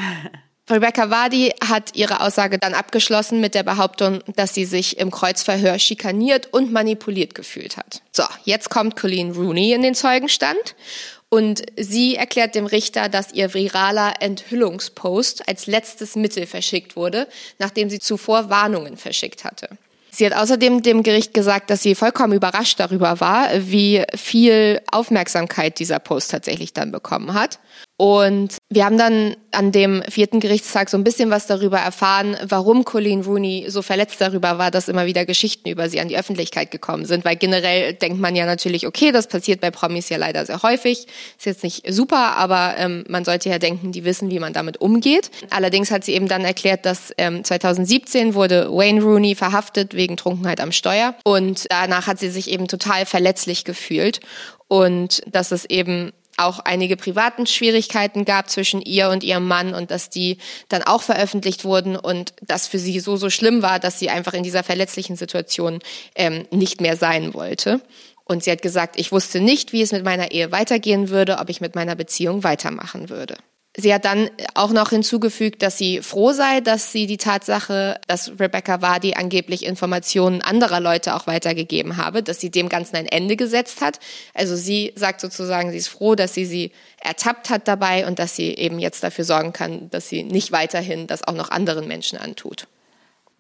Rebecca 0.70 1.10
Wadi 1.10 1.52
hat 1.62 1.96
ihre 1.96 2.22
Aussage 2.22 2.58
dann 2.58 2.74
abgeschlossen 2.74 3.42
mit 3.42 3.54
der 3.54 3.64
Behauptung, 3.64 4.22
dass 4.36 4.54
sie 4.54 4.64
sich 4.64 4.98
im 4.98 5.12
Kreuzverhör 5.12 5.78
schikaniert 5.78 6.54
und 6.54 6.72
manipuliert 6.72 7.36
gefühlt 7.36 7.76
hat. 7.76 8.02
So, 8.12 8.24
jetzt 8.46 8.70
kommt 8.70 8.96
Colleen 8.96 9.32
Rooney 9.32 9.74
in 9.74 9.82
den 9.82 9.94
Zeugenstand 9.94 10.76
und 11.28 11.64
sie 11.76 12.16
erklärt 12.16 12.56
dem 12.56 12.66
Richter, 12.66 13.10
dass 13.10 13.34
ihr 13.34 13.54
viraler 13.54 14.14
Enthüllungspost 14.22 15.50
als 15.50 15.68
letztes 15.68 16.16
Mittel 16.16 16.46
verschickt 16.46 16.96
wurde, 16.96 17.28
nachdem 17.60 17.90
sie 17.90 18.00
zuvor 18.00 18.50
Warnungen 18.50 18.96
verschickt 18.96 19.44
hatte. 19.44 19.68
Sie 20.12 20.28
hat 20.28 20.34
außerdem 20.34 20.84
dem 20.84 21.02
Gericht 21.02 21.34
gesagt, 21.34 21.72
dass 21.72 21.82
sie 21.82 21.96
vollkommen 21.96 22.34
überrascht 22.34 22.80
darüber 22.80 23.20
war, 23.20 23.50
wie 23.58 24.04
viel 24.16 24.80
Aufmerksamkeit 24.92 25.80
dieser 25.80 25.98
Post 25.98 26.30
tatsächlich 26.30 26.72
dann 26.72 26.92
bekommen 26.92 27.34
hat. 27.34 27.58
Und 28.04 28.58
wir 28.70 28.84
haben 28.84 28.98
dann 28.98 29.38
an 29.54 29.72
dem 29.72 30.04
vierten 30.10 30.42
Gerichtstag 30.42 30.90
so 30.90 30.98
ein 30.98 31.06
bisschen 31.06 31.30
was 31.30 31.48
darüber 31.48 31.78
erfahren, 31.78 32.36
warum 32.44 32.84
Colleen 32.84 33.22
Rooney 33.22 33.68
so 33.70 33.82
verletzt 33.82 34.20
darüber 34.20 34.58
war, 34.58 34.72
dass 34.72 34.90
immer 34.90 35.06
wieder 35.06 35.26
Geschichten 35.26 35.70
über 35.70 35.88
sie 35.88 36.02
an 36.02 36.10
die 36.10 36.18
Öffentlichkeit 36.18 36.70
gekommen 36.70 37.06
sind. 37.06 37.24
Weil 37.24 37.38
generell 37.38 37.94
denkt 37.94 38.20
man 38.20 38.36
ja 38.36 38.46
natürlich, 38.46 38.86
okay, 38.86 39.14
das 39.14 39.28
passiert 39.28 39.62
bei 39.62 39.72
Promis 39.72 40.10
ja 40.10 40.18
leider 40.18 40.46
sehr 40.46 40.62
häufig. 40.64 41.08
Ist 41.38 41.46
jetzt 41.46 41.64
nicht 41.64 41.94
super, 41.94 42.36
aber 42.36 42.74
ähm, 42.78 43.06
man 43.08 43.24
sollte 43.24 43.48
ja 43.48 43.58
denken, 43.58 43.94
die 43.94 44.04
wissen, 44.04 44.30
wie 44.30 44.40
man 44.40 44.52
damit 44.52 44.82
umgeht. 44.82 45.32
Allerdings 45.50 45.90
hat 45.90 46.04
sie 46.04 46.12
eben 46.12 46.28
dann 46.28 46.44
erklärt, 46.44 46.86
dass 46.86 47.14
ähm, 47.18 47.46
2017 47.46 48.34
wurde 48.34 48.70
Wayne 48.70 49.02
Rooney 49.02 49.34
verhaftet 49.34 49.94
wegen 49.94 50.18
Trunkenheit 50.18 50.60
am 50.60 50.74
Steuer. 50.74 51.16
Und 51.24 51.68
danach 51.70 52.08
hat 52.08 52.20
sie 52.20 52.30
sich 52.30 52.52
eben 52.52 52.68
total 52.68 53.06
verletzlich 53.06 53.64
gefühlt. 53.64 54.20
Und 54.68 55.22
dass 55.32 55.54
es 55.54 55.64
eben 55.64 56.12
auch 56.38 56.60
einige 56.60 56.98
privaten 56.98 57.46
Schwierigkeiten 57.48 58.26
gab 58.26 58.50
zwischen 58.50 58.82
ihr 58.82 59.10
und 59.10 59.24
ihrem 59.24 59.48
Mann 59.48 59.74
und 59.74 59.92
dass 59.92 60.10
die 60.10 60.38
dann 60.70 60.84
auch 60.84 61.02
veröffentlicht 61.04 61.64
wurden 61.64 61.96
und 61.96 62.34
das 62.42 62.68
für 62.68 62.80
sie 62.80 63.00
so, 63.00 63.18
so 63.18 63.30
schlimm 63.30 63.62
war, 63.62 63.80
dass 63.80 64.00
sie 64.00 64.10
einfach 64.10 64.34
in 64.34 64.44
dieser 64.44 64.64
verletzlichen 64.64 65.16
Situation 65.16 65.80
ähm, 66.16 66.46
nicht 66.52 66.82
mehr 66.82 66.98
sein 66.98 67.34
wollte. 67.34 67.82
Und 68.26 68.44
sie 68.44 68.52
hat 68.52 68.62
gesagt, 68.62 68.98
ich 68.98 69.12
wusste 69.12 69.42
nicht, 69.42 69.74
wie 69.74 69.82
es 69.82 69.92
mit 69.92 70.04
meiner 70.04 70.32
Ehe 70.32 70.52
weitergehen 70.52 71.10
würde, 71.10 71.38
ob 71.40 71.50
ich 71.50 71.62
mit 71.62 71.76
meiner 71.76 71.96
Beziehung 71.96 72.44
weitermachen 72.44 73.10
würde. 73.10 73.36
Sie 73.76 73.92
hat 73.92 74.06
dann 74.06 74.30
auch 74.54 74.70
noch 74.70 74.92
hinzugefügt, 74.92 75.64
dass 75.64 75.80
sie 75.80 76.04
froh 76.04 76.32
sei, 76.32 76.62
dass 76.62 76.92
sie 76.92 77.08
die 77.08 77.18
Tatsache, 77.18 78.00
dass 78.08 78.40
Rebecca 78.40 78.84
Wadi 78.84 79.16
angeblich 79.16 79.66
Informationen 79.66 80.44
anderer 80.44 80.80
Leute 80.80 81.16
auch 81.16 81.26
weitergegeben 81.26 81.98
habe, 81.98 82.22
dass 82.22 82.40
sie 82.40 82.52
dem 82.52 82.70
Ganzen 82.70 82.98
ein 82.98 83.08
Ende 83.08 83.36
gesetzt 83.36 83.82
hat. 83.82 84.00
Also 84.36 84.56
sie 84.56 84.94
sagt 84.96 85.22
sozusagen, 85.22 85.72
sie 85.72 85.78
ist 85.78 85.88
froh, 85.88 86.14
dass 86.14 86.36
sie 86.36 86.46
sie 86.46 86.72
ertappt 87.02 87.50
hat 87.50 87.68
dabei 87.68 88.06
und 88.06 88.20
dass 88.20 88.36
sie 88.36 88.54
eben 88.54 88.78
jetzt 88.78 89.04
dafür 89.04 89.26
sorgen 89.26 89.54
kann, 89.54 89.90
dass 89.90 90.08
sie 90.08 90.22
nicht 90.22 90.52
weiterhin 90.52 91.08
das 91.08 91.24
auch 91.24 91.34
noch 91.34 91.50
anderen 91.50 91.88
Menschen 91.88 92.20
antut. 92.20 92.68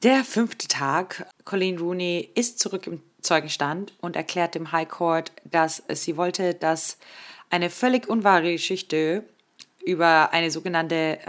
Der 0.01 0.23
fünfte 0.23 0.67
Tag. 0.67 1.27
Colleen 1.45 1.77
Rooney 1.77 2.31
ist 2.33 2.57
zurück 2.57 2.87
im 2.87 3.03
Zeugenstand 3.21 3.93
und 4.01 4.15
erklärt 4.15 4.55
dem 4.55 4.71
High 4.71 4.89
Court, 4.89 5.31
dass 5.43 5.83
sie 5.89 6.17
wollte, 6.17 6.55
dass 6.55 6.97
eine 7.51 7.69
völlig 7.69 8.09
unwahre 8.09 8.51
Geschichte 8.51 9.23
über 9.85 10.33
eine 10.33 10.51
sogenannte, 10.51 11.19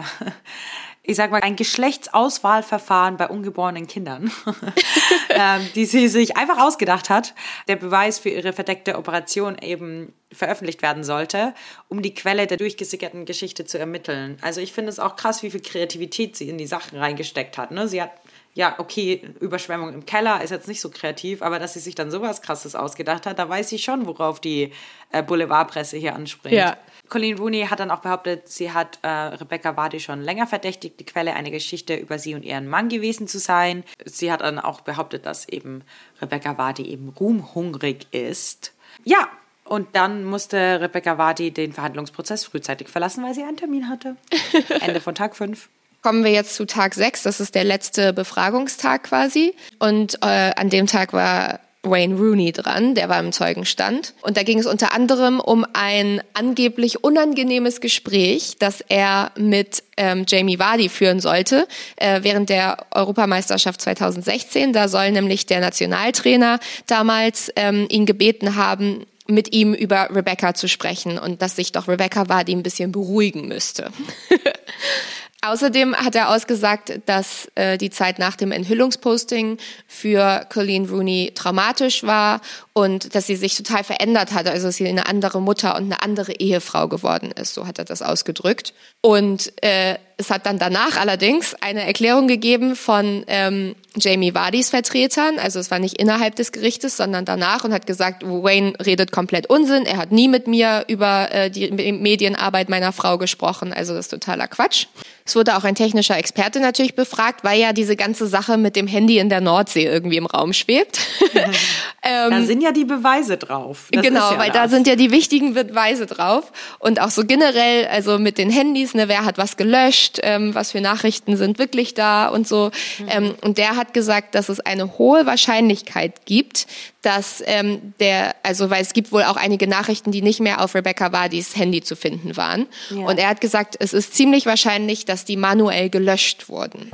ich 1.02 1.16
sag 1.16 1.30
mal, 1.30 1.42
ein 1.42 1.56
Geschlechtsauswahlverfahren 1.56 3.16
bei 3.16 3.28
ungeborenen 3.28 3.86
Kindern, 3.86 4.30
ähm, 5.30 5.68
die 5.74 5.84
sie 5.84 6.08
sich 6.08 6.36
einfach 6.36 6.58
ausgedacht 6.58 7.10
hat, 7.10 7.34
der 7.68 7.76
Beweis 7.76 8.18
für 8.18 8.30
ihre 8.30 8.52
verdeckte 8.52 8.96
Operation 8.96 9.58
eben 9.58 10.12
veröffentlicht 10.32 10.82
werden 10.82 11.04
sollte, 11.04 11.54
um 11.88 12.02
die 12.02 12.14
Quelle 12.14 12.46
der 12.46 12.56
durchgesickerten 12.56 13.24
Geschichte 13.24 13.64
zu 13.64 13.78
ermitteln. 13.78 14.38
Also 14.40 14.60
ich 14.60 14.72
finde 14.72 14.90
es 14.90 14.98
auch 14.98 15.16
krass, 15.16 15.42
wie 15.42 15.50
viel 15.50 15.62
Kreativität 15.62 16.36
sie 16.36 16.48
in 16.48 16.58
die 16.58 16.66
Sachen 16.66 16.98
reingesteckt 16.98 17.58
hat. 17.58 17.70
Ne? 17.70 17.86
Sie 17.88 18.02
hat 18.02 18.10
ja, 18.54 18.76
okay, 18.78 19.20
Überschwemmung 19.40 19.92
im 19.92 20.06
Keller 20.06 20.42
ist 20.42 20.50
jetzt 20.50 20.68
nicht 20.68 20.80
so 20.80 20.88
kreativ, 20.88 21.42
aber 21.42 21.58
dass 21.58 21.74
sie 21.74 21.80
sich 21.80 21.96
dann 21.96 22.12
sowas 22.12 22.40
Krasses 22.40 22.76
ausgedacht 22.76 23.26
hat, 23.26 23.38
da 23.38 23.48
weiß 23.48 23.72
ich 23.72 23.82
schon, 23.82 24.06
worauf 24.06 24.40
die 24.40 24.72
äh, 25.10 25.24
Boulevardpresse 25.24 25.96
hier 25.96 26.14
anspringt. 26.14 26.54
Ja. 26.54 26.76
Colleen 27.08 27.38
Rooney 27.38 27.66
hat 27.68 27.80
dann 27.80 27.90
auch 27.90 28.00
behauptet, 28.00 28.48
sie 28.48 28.72
hat 28.72 28.98
äh, 29.02 29.08
Rebecca 29.08 29.76
Wadi 29.76 30.00
schon 30.00 30.22
länger 30.22 30.46
verdächtigt, 30.46 30.98
die 30.98 31.04
Quelle 31.04 31.34
einer 31.34 31.50
Geschichte 31.50 31.94
über 31.94 32.18
sie 32.18 32.34
und 32.34 32.44
ihren 32.44 32.68
Mann 32.68 32.88
gewesen 32.88 33.28
zu 33.28 33.38
sein. 33.38 33.84
Sie 34.04 34.32
hat 34.32 34.40
dann 34.40 34.58
auch 34.58 34.80
behauptet, 34.80 35.26
dass 35.26 35.48
eben 35.48 35.82
Rebecca 36.20 36.58
Wadi 36.58 36.86
eben 36.86 37.10
ruhmhungrig 37.10 38.06
ist. 38.12 38.72
Ja, 39.04 39.28
und 39.64 39.96
dann 39.96 40.24
musste 40.24 40.80
Rebecca 40.80 41.18
Wadi 41.18 41.50
den 41.50 41.72
Verhandlungsprozess 41.72 42.44
frühzeitig 42.44 42.88
verlassen, 42.88 43.24
weil 43.24 43.34
sie 43.34 43.42
einen 43.42 43.56
Termin 43.56 43.88
hatte. 43.88 44.16
Ende 44.80 45.00
von 45.00 45.14
Tag 45.14 45.36
5 45.36 45.68
kommen 46.04 46.22
wir 46.22 46.32
jetzt 46.32 46.54
zu 46.54 46.66
Tag 46.66 46.92
6. 46.92 47.22
Das 47.22 47.40
ist 47.40 47.54
der 47.54 47.64
letzte 47.64 48.12
Befragungstag 48.12 49.04
quasi. 49.04 49.54
Und 49.78 50.16
äh, 50.20 50.52
an 50.54 50.68
dem 50.68 50.86
Tag 50.86 51.14
war 51.14 51.60
Wayne 51.84 52.16
Rooney 52.16 52.52
dran, 52.52 52.94
der 52.94 53.08
war 53.08 53.20
im 53.20 53.32
Zeugenstand. 53.32 54.14
Und 54.22 54.36
da 54.36 54.42
ging 54.42 54.58
es 54.58 54.66
unter 54.66 54.92
anderem 54.92 55.40
um 55.40 55.66
ein 55.72 56.22
angeblich 56.32 57.04
unangenehmes 57.04 57.80
Gespräch, 57.80 58.56
das 58.58 58.80
er 58.88 59.30
mit 59.36 59.82
ähm, 59.96 60.24
Jamie 60.26 60.58
Vardy 60.58 60.88
führen 60.88 61.20
sollte 61.20 61.66
äh, 61.96 62.20
während 62.22 62.48
der 62.48 62.86
Europameisterschaft 62.90 63.80
2016. 63.80 64.72
Da 64.72 64.88
soll 64.88 65.12
nämlich 65.12 65.46
der 65.46 65.60
Nationaltrainer 65.60 66.58
damals 66.86 67.52
ähm, 67.56 67.86
ihn 67.88 68.06
gebeten 68.06 68.56
haben, 68.56 69.06
mit 69.26 69.54
ihm 69.54 69.72
über 69.72 70.10
Rebecca 70.14 70.54
zu 70.54 70.68
sprechen 70.68 71.18
und 71.18 71.40
dass 71.40 71.56
sich 71.56 71.72
doch 71.72 71.88
Rebecca 71.88 72.28
Vardy 72.28 72.54
ein 72.54 72.62
bisschen 72.62 72.92
beruhigen 72.92 73.48
müsste. 73.48 73.90
Außerdem 75.46 75.94
hat 75.94 76.14
er 76.14 76.30
ausgesagt, 76.30 77.00
dass 77.04 77.50
äh, 77.54 77.76
die 77.76 77.90
Zeit 77.90 78.18
nach 78.18 78.34
dem 78.34 78.50
Enthüllungsposting 78.50 79.58
für 79.86 80.46
Colleen 80.50 80.86
Rooney 80.86 81.32
traumatisch 81.34 82.02
war 82.02 82.40
und 82.74 83.14
dass 83.14 83.28
sie 83.28 83.36
sich 83.36 83.56
total 83.56 83.84
verändert 83.84 84.32
hat, 84.32 84.48
also 84.48 84.66
dass 84.66 84.76
sie 84.76 84.88
eine 84.88 85.06
andere 85.06 85.40
Mutter 85.40 85.76
und 85.76 85.84
eine 85.84 86.02
andere 86.02 86.32
Ehefrau 86.32 86.88
geworden 86.88 87.30
ist. 87.30 87.54
So 87.54 87.68
hat 87.68 87.78
er 87.78 87.84
das 87.84 88.02
ausgedrückt. 88.02 88.74
Und 89.00 89.52
äh, 89.62 89.96
es 90.16 90.30
hat 90.30 90.46
dann 90.46 90.58
danach 90.58 90.96
allerdings 90.96 91.54
eine 91.60 91.84
Erklärung 91.84 92.28
gegeben 92.28 92.76
von 92.76 93.24
ähm, 93.26 93.74
Jamie 93.96 94.34
Vardys 94.34 94.70
Vertretern, 94.70 95.38
also 95.38 95.58
es 95.58 95.70
war 95.70 95.78
nicht 95.78 96.00
innerhalb 96.00 96.36
des 96.36 96.52
Gerichtes, 96.52 96.96
sondern 96.96 97.24
danach 97.24 97.64
und 97.64 97.72
hat 97.72 97.86
gesagt, 97.86 98.24
Wayne 98.24 98.74
redet 98.84 99.12
komplett 99.12 99.48
Unsinn, 99.48 99.86
er 99.86 99.96
hat 99.96 100.12
nie 100.12 100.28
mit 100.28 100.46
mir 100.46 100.84
über 100.88 101.32
äh, 101.32 101.50
die 101.50 101.70
Medienarbeit 101.70 102.68
meiner 102.68 102.92
Frau 102.92 103.18
gesprochen, 103.18 103.72
also 103.72 103.94
das 103.94 104.06
ist 104.06 104.10
totaler 104.10 104.48
Quatsch. 104.48 104.86
Es 105.26 105.36
wurde 105.36 105.56
auch 105.56 105.64
ein 105.64 105.74
technischer 105.74 106.18
Experte 106.18 106.60
natürlich 106.60 106.94
befragt, 106.94 107.44
weil 107.44 107.58
ja 107.58 107.72
diese 107.72 107.96
ganze 107.96 108.26
Sache 108.26 108.58
mit 108.58 108.76
dem 108.76 108.86
Handy 108.86 109.18
in 109.18 109.30
der 109.30 109.40
Nordsee 109.40 109.84
irgendwie 109.84 110.18
im 110.18 110.26
Raum 110.26 110.52
schwebt. 110.52 110.98
ähm, 112.02 112.30
ja 112.64 112.72
die 112.72 112.84
Beweise 112.84 113.36
drauf. 113.36 113.88
Das 113.92 114.02
genau, 114.02 114.32
ja 114.32 114.38
weil 114.38 114.50
das. 114.50 114.56
da 114.56 114.68
sind 114.68 114.86
ja 114.86 114.96
die 114.96 115.10
wichtigen 115.10 115.54
Beweise 115.54 116.06
drauf 116.06 116.50
und 116.78 117.00
auch 117.00 117.10
so 117.10 117.24
generell, 117.24 117.86
also 117.86 118.18
mit 118.18 118.38
den 118.38 118.50
Handys, 118.50 118.94
ne, 118.94 119.08
wer 119.08 119.24
hat 119.24 119.38
was 119.38 119.56
gelöscht, 119.56 120.18
ähm, 120.22 120.54
was 120.54 120.72
für 120.72 120.80
Nachrichten 120.80 121.36
sind 121.36 121.58
wirklich 121.58 121.94
da 121.94 122.28
und 122.28 122.48
so. 122.48 122.70
Mhm. 122.98 123.08
Ähm, 123.08 123.34
und 123.42 123.58
der 123.58 123.76
hat 123.76 123.94
gesagt, 123.94 124.34
dass 124.34 124.48
es 124.48 124.60
eine 124.60 124.98
hohe 124.98 125.26
Wahrscheinlichkeit 125.26 126.26
gibt, 126.26 126.66
dass 127.02 127.42
ähm, 127.46 127.94
der, 128.00 128.34
also 128.42 128.70
weil 128.70 128.82
es 128.82 128.92
gibt 128.92 129.12
wohl 129.12 129.24
auch 129.24 129.36
einige 129.36 129.68
Nachrichten, 129.68 130.10
die 130.10 130.22
nicht 130.22 130.40
mehr 130.40 130.60
auf 130.60 130.74
Rebecca 130.74 131.12
Wadis 131.12 131.56
Handy 131.56 131.82
zu 131.82 131.96
finden 131.96 132.36
waren. 132.36 132.66
Ja. 132.90 133.04
Und 133.04 133.18
er 133.18 133.28
hat 133.28 133.40
gesagt, 133.40 133.76
es 133.78 133.92
ist 133.92 134.14
ziemlich 134.14 134.46
wahrscheinlich, 134.46 135.04
dass 135.04 135.24
die 135.24 135.36
manuell 135.36 135.90
gelöscht 135.90 136.48
wurden. 136.48 136.90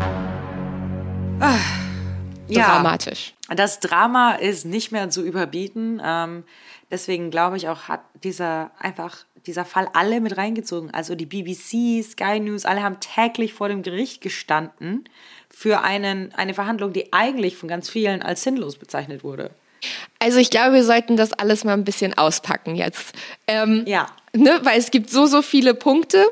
Ah, 1.40 1.56
Dramatisch. 2.48 3.34
Das 3.50 3.80
Drama 3.80 4.32
ist 4.32 4.64
nicht 4.64 4.92
mehr 4.92 5.10
zu 5.10 5.22
überbieten. 5.22 6.00
Ähm, 6.04 6.44
deswegen 6.90 7.30
glaube 7.30 7.56
ich 7.56 7.68
auch, 7.68 7.88
hat 7.88 8.00
dieser 8.22 8.70
einfach 8.78 9.24
dieser 9.46 9.64
Fall 9.64 9.88
alle 9.92 10.20
mit 10.20 10.36
reingezogen. 10.36 10.90
Also 10.92 11.14
die 11.14 11.26
BBC, 11.26 12.04
Sky 12.04 12.40
News, 12.40 12.64
alle 12.64 12.82
haben 12.82 13.00
täglich 13.00 13.54
vor 13.54 13.68
dem 13.68 13.82
Gericht 13.82 14.20
gestanden 14.20 15.04
für 15.48 15.82
einen, 15.82 16.34
eine 16.34 16.54
Verhandlung, 16.54 16.92
die 16.92 17.12
eigentlich 17.12 17.56
von 17.56 17.68
ganz 17.68 17.88
vielen 17.88 18.22
als 18.22 18.42
sinnlos 18.42 18.76
bezeichnet 18.76 19.24
wurde. 19.24 19.50
Also 20.18 20.38
ich 20.38 20.50
glaube, 20.50 20.74
wir 20.74 20.84
sollten 20.84 21.16
das 21.16 21.32
alles 21.32 21.64
mal 21.64 21.72
ein 21.72 21.84
bisschen 21.84 22.16
auspacken 22.16 22.74
jetzt. 22.74 23.14
Ähm, 23.46 23.84
ja. 23.86 24.06
Ne, 24.32 24.60
weil 24.62 24.78
es 24.78 24.92
gibt 24.92 25.10
so, 25.10 25.26
so 25.26 25.42
viele 25.42 25.74
Punkte 25.74 26.24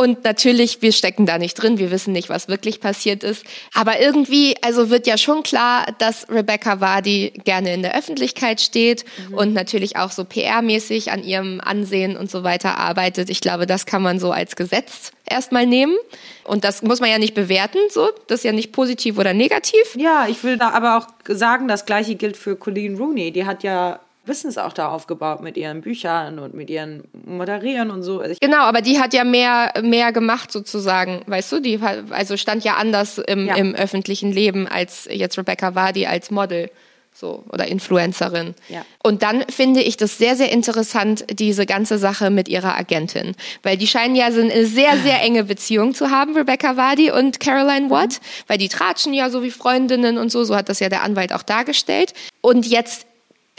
und 0.00 0.24
natürlich, 0.24 0.80
wir 0.80 0.92
stecken 0.92 1.26
da 1.26 1.36
nicht 1.36 1.54
drin, 1.54 1.76
wir 1.76 1.90
wissen 1.90 2.12
nicht, 2.12 2.30
was 2.30 2.48
wirklich 2.48 2.80
passiert 2.80 3.22
ist. 3.22 3.44
Aber 3.74 4.00
irgendwie, 4.00 4.54
also 4.62 4.88
wird 4.88 5.06
ja 5.06 5.18
schon 5.18 5.42
klar, 5.42 5.84
dass 5.98 6.26
Rebecca 6.30 6.80
Vardy 6.80 7.34
gerne 7.44 7.74
in 7.74 7.82
der 7.82 7.94
Öffentlichkeit 7.94 8.62
steht 8.62 9.04
mhm. 9.28 9.34
und 9.34 9.52
natürlich 9.52 9.96
auch 9.96 10.10
so 10.10 10.22
PR-mäßig 10.22 11.10
an 11.10 11.22
ihrem 11.22 11.60
Ansehen 11.60 12.16
und 12.16 12.30
so 12.30 12.44
weiter 12.44 12.78
arbeitet. 12.78 13.28
Ich 13.28 13.42
glaube, 13.42 13.66
das 13.66 13.84
kann 13.84 14.00
man 14.00 14.18
so 14.18 14.32
als 14.32 14.56
Gesetz 14.56 15.12
erstmal 15.26 15.66
nehmen. 15.66 15.96
Und 16.44 16.64
das 16.64 16.82
muss 16.82 17.00
man 17.00 17.10
ja 17.10 17.18
nicht 17.18 17.34
bewerten, 17.34 17.78
so. 17.90 18.08
Das 18.26 18.40
ist 18.40 18.44
ja 18.44 18.52
nicht 18.52 18.72
positiv 18.72 19.18
oder 19.18 19.34
negativ. 19.34 19.96
Ja, 19.96 20.26
ich 20.28 20.42
will 20.42 20.56
da 20.56 20.70
aber 20.70 20.96
auch 20.96 21.08
sagen, 21.28 21.68
das 21.68 21.84
Gleiche 21.84 22.14
gilt 22.14 22.38
für 22.38 22.56
Colleen 22.56 22.96
Rooney. 22.96 23.32
Die 23.32 23.44
hat 23.44 23.64
ja 23.64 24.00
Wissens 24.30 24.56
auch 24.56 24.72
da 24.72 24.88
aufgebaut 24.88 25.42
mit 25.42 25.58
ihren 25.58 25.82
Büchern 25.82 26.38
und 26.38 26.54
mit 26.54 26.70
ihren 26.70 27.04
Moderieren 27.26 27.90
und 27.90 28.02
so. 28.02 28.20
Also 28.20 28.36
genau, 28.40 28.62
aber 28.62 28.80
die 28.80 28.98
hat 28.98 29.12
ja 29.12 29.24
mehr, 29.24 29.74
mehr 29.82 30.12
gemacht 30.12 30.50
sozusagen, 30.50 31.22
weißt 31.26 31.52
du? 31.52 31.60
Die 31.60 31.78
also 32.10 32.38
stand 32.38 32.64
ja 32.64 32.76
anders 32.76 33.18
im, 33.18 33.46
ja. 33.46 33.56
im 33.56 33.74
öffentlichen 33.74 34.32
Leben 34.32 34.66
als 34.66 35.06
jetzt 35.10 35.36
Rebecca 35.36 35.74
Vardy 35.74 36.06
als 36.06 36.30
Model 36.30 36.70
so 37.12 37.44
oder 37.52 37.66
Influencerin. 37.66 38.54
Ja. 38.68 38.84
Und 39.02 39.22
dann 39.22 39.44
finde 39.48 39.82
ich 39.82 39.96
das 39.96 40.18
sehr 40.18 40.36
sehr 40.36 40.50
interessant 40.50 41.24
diese 41.30 41.66
ganze 41.66 41.98
Sache 41.98 42.30
mit 42.30 42.48
ihrer 42.48 42.76
Agentin, 42.78 43.34
weil 43.62 43.76
die 43.76 43.86
scheinen 43.86 44.16
ja 44.16 44.30
so 44.32 44.40
eine 44.40 44.64
sehr 44.66 44.96
sehr 44.98 45.20
enge 45.22 45.44
Beziehung 45.44 45.94
zu 45.94 46.10
haben, 46.10 46.36
Rebecca 46.36 46.76
Vardy 46.76 47.10
und 47.10 47.40
Caroline 47.40 47.90
Watt, 47.90 48.20
mhm. 48.20 48.44
weil 48.46 48.58
die 48.58 48.68
tratschen 48.68 49.12
ja 49.12 49.28
so 49.28 49.42
wie 49.42 49.50
Freundinnen 49.50 50.18
und 50.18 50.30
so, 50.30 50.44
so 50.44 50.56
hat 50.56 50.68
das 50.68 50.80
ja 50.80 50.88
der 50.88 51.02
Anwalt 51.02 51.32
auch 51.32 51.42
dargestellt. 51.42 52.14
Und 52.40 52.66
jetzt 52.66 53.06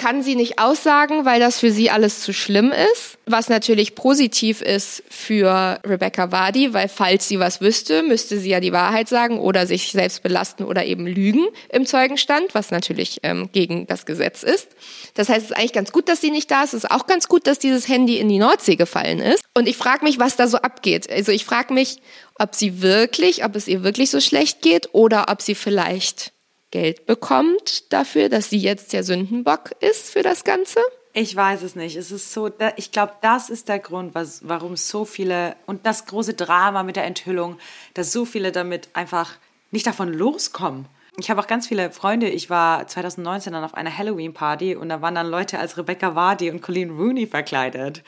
kann 0.02 0.24
sie 0.24 0.36
nicht 0.36 0.58
aussagen, 0.58 1.26
weil 1.26 1.40
das 1.40 1.60
für 1.60 1.70
sie 1.70 1.92
alles 1.92 2.22
zu 2.22 2.34
schlimm 2.34 2.72
ist. 2.72 3.20
Was 3.28 3.50
natürlich 3.50 3.94
positiv 3.94 4.64
ist 4.64 5.04
für 5.08 5.80
Rebecca 5.86 6.32
Vardy, 6.32 6.74
weil 6.74 6.90
falls 6.90 7.28
sie 7.28 7.38
was 7.38 7.62
wüsste, 7.62 8.02
müsste 8.02 8.40
sie 8.40 8.50
ja 8.50 8.60
die 8.60 8.72
Wahrheit 8.72 9.08
sagen 9.08 9.40
oder 9.40 9.68
sich 9.68 9.92
selbst 9.92 10.24
belasten 10.24 10.64
oder 10.64 10.86
eben 10.86 11.06
lügen 11.06 11.46
im 11.70 11.86
Zeugenstand, 11.86 12.56
was 12.56 12.72
natürlich 12.72 13.20
ähm, 13.22 13.50
gegen 13.52 13.86
das 13.86 14.08
Gesetz 14.08 14.42
ist. 14.42 14.70
Das 15.14 15.30
heißt, 15.30 15.46
es 15.46 15.52
ist 15.52 15.56
eigentlich 15.56 15.74
ganz 15.74 15.92
gut, 15.92 16.10
dass 16.10 16.20
sie 16.20 16.32
nicht 16.32 16.50
da 16.50 16.64
ist. 16.64 16.74
Es 16.74 16.86
ist 16.86 16.92
auch 16.92 17.06
ganz 17.06 17.28
gut, 17.28 17.46
dass 17.46 17.60
dieses 17.60 17.88
Handy 17.88 18.18
in 18.18 18.28
die 18.28 18.40
Nordsee 18.40 18.78
gefallen 18.78 19.20
ist. 19.20 19.44
Und 19.56 19.68
ich 19.68 19.78
frage 19.78 20.04
mich, 20.04 20.18
was 20.18 20.36
da 20.36 20.48
so 20.48 20.58
abgeht. 20.58 21.12
Also 21.12 21.32
ich 21.32 21.46
frage 21.46 21.76
mich, 21.76 21.98
ob 22.40 22.56
sie 22.56 22.82
wirklich, 22.82 23.46
ob 23.46 23.56
es 23.56 23.68
ihr 23.68 23.84
wirklich 23.84 24.10
so 24.10 24.20
schlecht 24.20 24.64
geht 24.64 24.90
oder 24.94 25.26
ob 25.30 25.44
sie 25.44 25.54
vielleicht 25.54 26.34
Geld 26.72 27.06
bekommt 27.06 27.92
dafür, 27.94 28.30
dass 28.30 28.50
sie 28.50 28.58
jetzt 28.58 28.94
der 28.94 29.04
Sündenbock 29.04 29.72
ist 29.82 30.10
für 30.10 30.24
das 30.24 30.44
Ganze? 30.44 30.80
Ich 31.14 31.36
weiß 31.36 31.64
es 31.64 31.76
nicht. 31.76 31.98
Es 31.98 32.12
ist 32.12 32.32
so, 32.32 32.50
ich 32.78 32.92
glaube, 32.92 33.14
das 33.22 33.50
ist 33.50 33.68
der 33.68 33.80
Grund, 33.80 34.16
was, 34.16 34.48
warum 34.48 34.78
so 34.78 35.04
viele 35.04 35.58
und 35.66 35.86
das 35.86 36.06
große 36.06 36.34
Drama 36.34 36.84
mit 36.84 36.96
der 36.96 37.04
Enthüllung, 37.04 37.58
dass 37.94 38.14
so 38.14 38.24
viele 38.24 38.54
damit 38.54 38.88
einfach 38.94 39.38
nicht 39.72 39.86
davon 39.86 40.14
loskommen. 40.14 40.86
Ich 41.22 41.30
habe 41.30 41.40
auch 41.40 41.46
ganz 41.46 41.68
viele 41.68 41.92
Freunde. 41.92 42.28
Ich 42.28 42.50
war 42.50 42.88
2019 42.88 43.54
dann 43.54 43.64
auf 43.64 43.76
einer 43.76 43.96
Halloween-Party 43.96 44.76
und 44.76 44.90
da 44.90 45.04
waren 45.04 45.14
dann 45.14 45.28
Leute 45.28 45.60
als 45.60 45.78
Rebecca 45.78 46.16
Vardy 46.16 46.50
und 46.50 46.64
Colleen 46.64 46.90
Rooney 46.90 47.28
verkleidet 47.28 48.02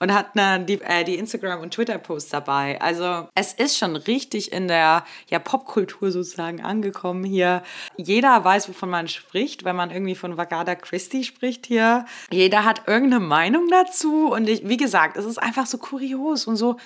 und 0.00 0.12
hatten 0.12 0.36
dann 0.36 0.66
die, 0.66 0.80
äh, 0.80 1.04
die 1.04 1.14
Instagram- 1.14 1.60
und 1.60 1.72
Twitter-Posts 1.72 2.30
dabei. 2.30 2.80
Also 2.80 3.28
es 3.36 3.52
ist 3.52 3.78
schon 3.78 3.94
richtig 3.94 4.50
in 4.50 4.66
der 4.66 5.04
ja, 5.28 5.38
Popkultur 5.38 6.10
sozusagen 6.10 6.60
angekommen 6.60 7.22
hier. 7.22 7.62
Jeder 7.96 8.44
weiß, 8.44 8.68
wovon 8.68 8.90
man 8.90 9.06
spricht, 9.06 9.64
wenn 9.64 9.76
man 9.76 9.92
irgendwie 9.92 10.16
von 10.16 10.36
Vagada 10.36 10.74
Christie 10.74 11.22
spricht 11.22 11.66
hier. 11.66 12.04
Jeder 12.32 12.64
hat 12.64 12.88
irgendeine 12.88 13.24
Meinung 13.24 13.68
dazu 13.70 14.32
und 14.32 14.48
ich, 14.48 14.68
wie 14.68 14.76
gesagt, 14.76 15.16
es 15.16 15.24
ist 15.24 15.38
einfach 15.38 15.66
so 15.66 15.78
kurios 15.78 16.48
und 16.48 16.56
so 16.56 16.78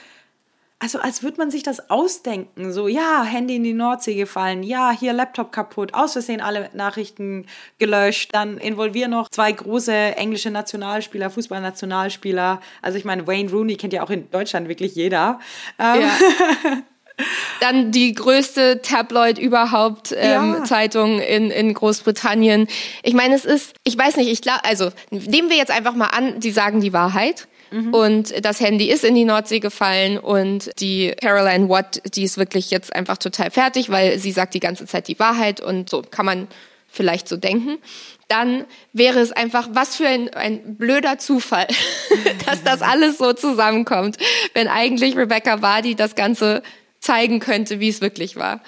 also 0.80 0.98
als 0.98 1.22
würde 1.22 1.36
man 1.36 1.50
sich 1.50 1.62
das 1.62 1.90
ausdenken. 1.90 2.72
So, 2.72 2.88
ja, 2.88 3.22
Handy 3.22 3.56
in 3.56 3.64
die 3.64 3.74
Nordsee 3.74 4.14
gefallen, 4.14 4.62
ja, 4.62 4.90
hier 4.90 5.12
Laptop 5.12 5.52
kaputt, 5.52 5.92
aus 5.92 6.14
Versehen 6.14 6.40
alle 6.40 6.70
Nachrichten 6.72 7.46
gelöscht, 7.78 8.30
dann 8.32 8.56
involvieren 8.56 9.10
noch 9.10 9.28
zwei 9.28 9.52
große 9.52 9.92
englische 9.92 10.50
Nationalspieler, 10.50 11.28
Fußballnationalspieler. 11.28 12.60
Also 12.80 12.96
ich 12.96 13.04
meine, 13.04 13.26
Wayne 13.26 13.50
Rooney 13.50 13.76
kennt 13.76 13.92
ja 13.92 14.02
auch 14.02 14.10
in 14.10 14.30
Deutschland 14.30 14.68
wirklich 14.68 14.94
jeder. 14.94 15.38
Ähm, 15.78 16.00
ja. 16.00 16.18
Dann 17.60 17.92
die 17.92 18.14
größte 18.14 18.80
Tabloid 18.80 19.38
überhaupt 19.38 20.14
ähm, 20.16 20.54
ja. 20.54 20.64
Zeitung 20.64 21.20
in, 21.20 21.50
in 21.50 21.74
Großbritannien. 21.74 22.66
Ich 23.02 23.12
meine, 23.12 23.34
es 23.34 23.44
ist, 23.44 23.74
ich 23.84 23.98
weiß 23.98 24.16
nicht, 24.16 24.30
ich 24.30 24.40
glaube, 24.40 24.64
also 24.64 24.90
nehmen 25.10 25.50
wir 25.50 25.58
jetzt 25.58 25.70
einfach 25.70 25.94
mal 25.94 26.06
an, 26.06 26.40
die 26.40 26.50
sagen 26.50 26.80
die 26.80 26.94
Wahrheit. 26.94 27.46
Mhm. 27.70 27.94
Und 27.94 28.44
das 28.44 28.60
Handy 28.60 28.90
ist 28.90 29.04
in 29.04 29.14
die 29.14 29.24
Nordsee 29.24 29.60
gefallen 29.60 30.18
und 30.18 30.70
die 30.80 31.14
Caroline 31.20 31.68
Watt, 31.68 32.02
die 32.14 32.24
ist 32.24 32.38
wirklich 32.38 32.70
jetzt 32.70 32.94
einfach 32.94 33.18
total 33.18 33.50
fertig, 33.50 33.90
weil 33.90 34.18
sie 34.18 34.32
sagt 34.32 34.54
die 34.54 34.60
ganze 34.60 34.86
Zeit 34.86 35.08
die 35.08 35.18
Wahrheit 35.18 35.60
und 35.60 35.90
so 35.90 36.02
kann 36.02 36.26
man 36.26 36.48
vielleicht 36.88 37.28
so 37.28 37.36
denken. 37.36 37.78
Dann 38.28 38.64
wäre 38.92 39.20
es 39.20 39.32
einfach, 39.32 39.68
was 39.72 39.96
für 39.96 40.06
ein, 40.06 40.28
ein 40.34 40.76
blöder 40.76 41.18
Zufall, 41.18 41.68
dass 42.46 42.62
das 42.62 42.82
alles 42.82 43.18
so 43.18 43.32
zusammenkommt, 43.32 44.18
wenn 44.54 44.68
eigentlich 44.68 45.16
Rebecca 45.16 45.62
Vardy 45.62 45.94
das 45.94 46.14
Ganze 46.14 46.62
zeigen 47.00 47.40
könnte, 47.40 47.80
wie 47.80 47.88
es 47.88 48.00
wirklich 48.00 48.36
war. 48.36 48.60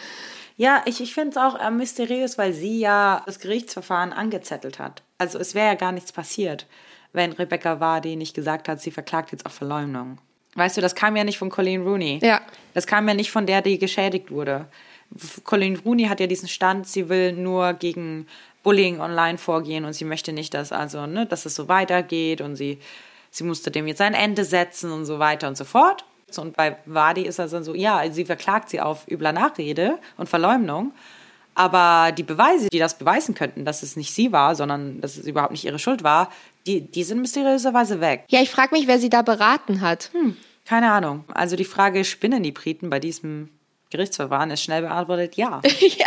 Ja, 0.56 0.82
ich, 0.86 1.00
ich 1.00 1.14
finde 1.14 1.30
es 1.30 1.36
auch 1.36 1.58
äh, 1.58 1.70
mysteriös, 1.70 2.38
weil 2.38 2.52
sie 2.52 2.78
ja 2.78 3.22
das 3.26 3.40
Gerichtsverfahren 3.40 4.12
angezettelt 4.12 4.78
hat. 4.78 5.02
Also 5.18 5.38
es 5.38 5.54
wäre 5.54 5.66
ja 5.66 5.74
gar 5.74 5.92
nichts 5.92 6.12
passiert 6.12 6.66
wenn 7.12 7.32
Rebecca 7.32 7.80
Vardy 7.80 8.16
nicht 8.16 8.34
gesagt 8.34 8.68
hat, 8.68 8.80
sie 8.80 8.90
verklagt 8.90 9.32
jetzt 9.32 9.46
auf 9.46 9.52
Verleumdung. 9.52 10.18
Weißt 10.54 10.76
du, 10.76 10.80
das 10.80 10.94
kam 10.94 11.16
ja 11.16 11.24
nicht 11.24 11.38
von 11.38 11.50
Colleen 11.50 11.82
Rooney. 11.82 12.20
Ja. 12.22 12.40
Das 12.74 12.86
kam 12.86 13.08
ja 13.08 13.14
nicht 13.14 13.30
von 13.30 13.46
der, 13.46 13.62
die 13.62 13.78
geschädigt 13.78 14.30
wurde. 14.30 14.66
Colleen 15.44 15.76
Rooney 15.76 16.04
hat 16.04 16.20
ja 16.20 16.26
diesen 16.26 16.48
Stand, 16.48 16.86
sie 16.86 17.08
will 17.08 17.32
nur 17.32 17.74
gegen 17.74 18.26
Bullying 18.62 19.00
online 19.00 19.38
vorgehen 19.38 19.84
und 19.84 19.92
sie 19.92 20.04
möchte 20.04 20.32
nicht, 20.32 20.54
dass 20.54 20.72
also, 20.72 21.06
ne, 21.06 21.26
dass 21.26 21.46
es 21.46 21.54
so 21.54 21.68
weitergeht 21.68 22.40
und 22.40 22.56
sie, 22.56 22.78
sie 23.30 23.44
musste 23.44 23.70
dem 23.70 23.86
jetzt 23.86 24.00
ein 24.00 24.14
Ende 24.14 24.44
setzen 24.44 24.92
und 24.92 25.04
so 25.04 25.18
weiter 25.18 25.48
und 25.48 25.56
so 25.56 25.64
fort. 25.64 26.04
Und 26.36 26.56
bei 26.56 26.76
Wadi 26.86 27.22
ist 27.22 27.38
das 27.38 27.50
dann 27.50 27.64
so, 27.64 27.74
ja, 27.74 28.02
sie 28.10 28.24
verklagt 28.24 28.70
sie 28.70 28.80
auf 28.80 29.06
übler 29.10 29.32
Nachrede 29.32 29.98
und 30.16 30.28
Verleumdung. 30.28 30.92
Aber 31.54 32.12
die 32.12 32.22
Beweise, 32.22 32.70
die 32.70 32.78
das 32.78 32.96
beweisen 32.96 33.34
könnten, 33.34 33.66
dass 33.66 33.82
es 33.82 33.96
nicht 33.96 34.14
sie 34.14 34.32
war, 34.32 34.54
sondern 34.54 35.02
dass 35.02 35.18
es 35.18 35.26
überhaupt 35.26 35.52
nicht 35.52 35.64
ihre 35.64 35.78
Schuld 35.78 36.02
war, 36.02 36.30
die, 36.66 36.80
die 36.80 37.04
sind 37.04 37.20
mysteriöserweise 37.20 38.00
weg. 38.00 38.24
Ja, 38.28 38.40
ich 38.40 38.50
frage 38.50 38.74
mich, 38.74 38.86
wer 38.86 38.98
sie 38.98 39.10
da 39.10 39.22
beraten 39.22 39.80
hat. 39.80 40.10
Hm, 40.12 40.36
keine 40.64 40.90
Ahnung. 40.92 41.24
Also 41.32 41.56
die 41.56 41.64
Frage, 41.64 42.04
spinnen 42.04 42.42
die 42.42 42.52
Briten 42.52 42.90
bei 42.90 43.00
diesem 43.00 43.48
Gerichtsverfahren, 43.90 44.50
ist 44.50 44.62
schnell 44.62 44.82
beantwortet, 44.82 45.36
ja. 45.36 45.60
ja. 45.80 46.06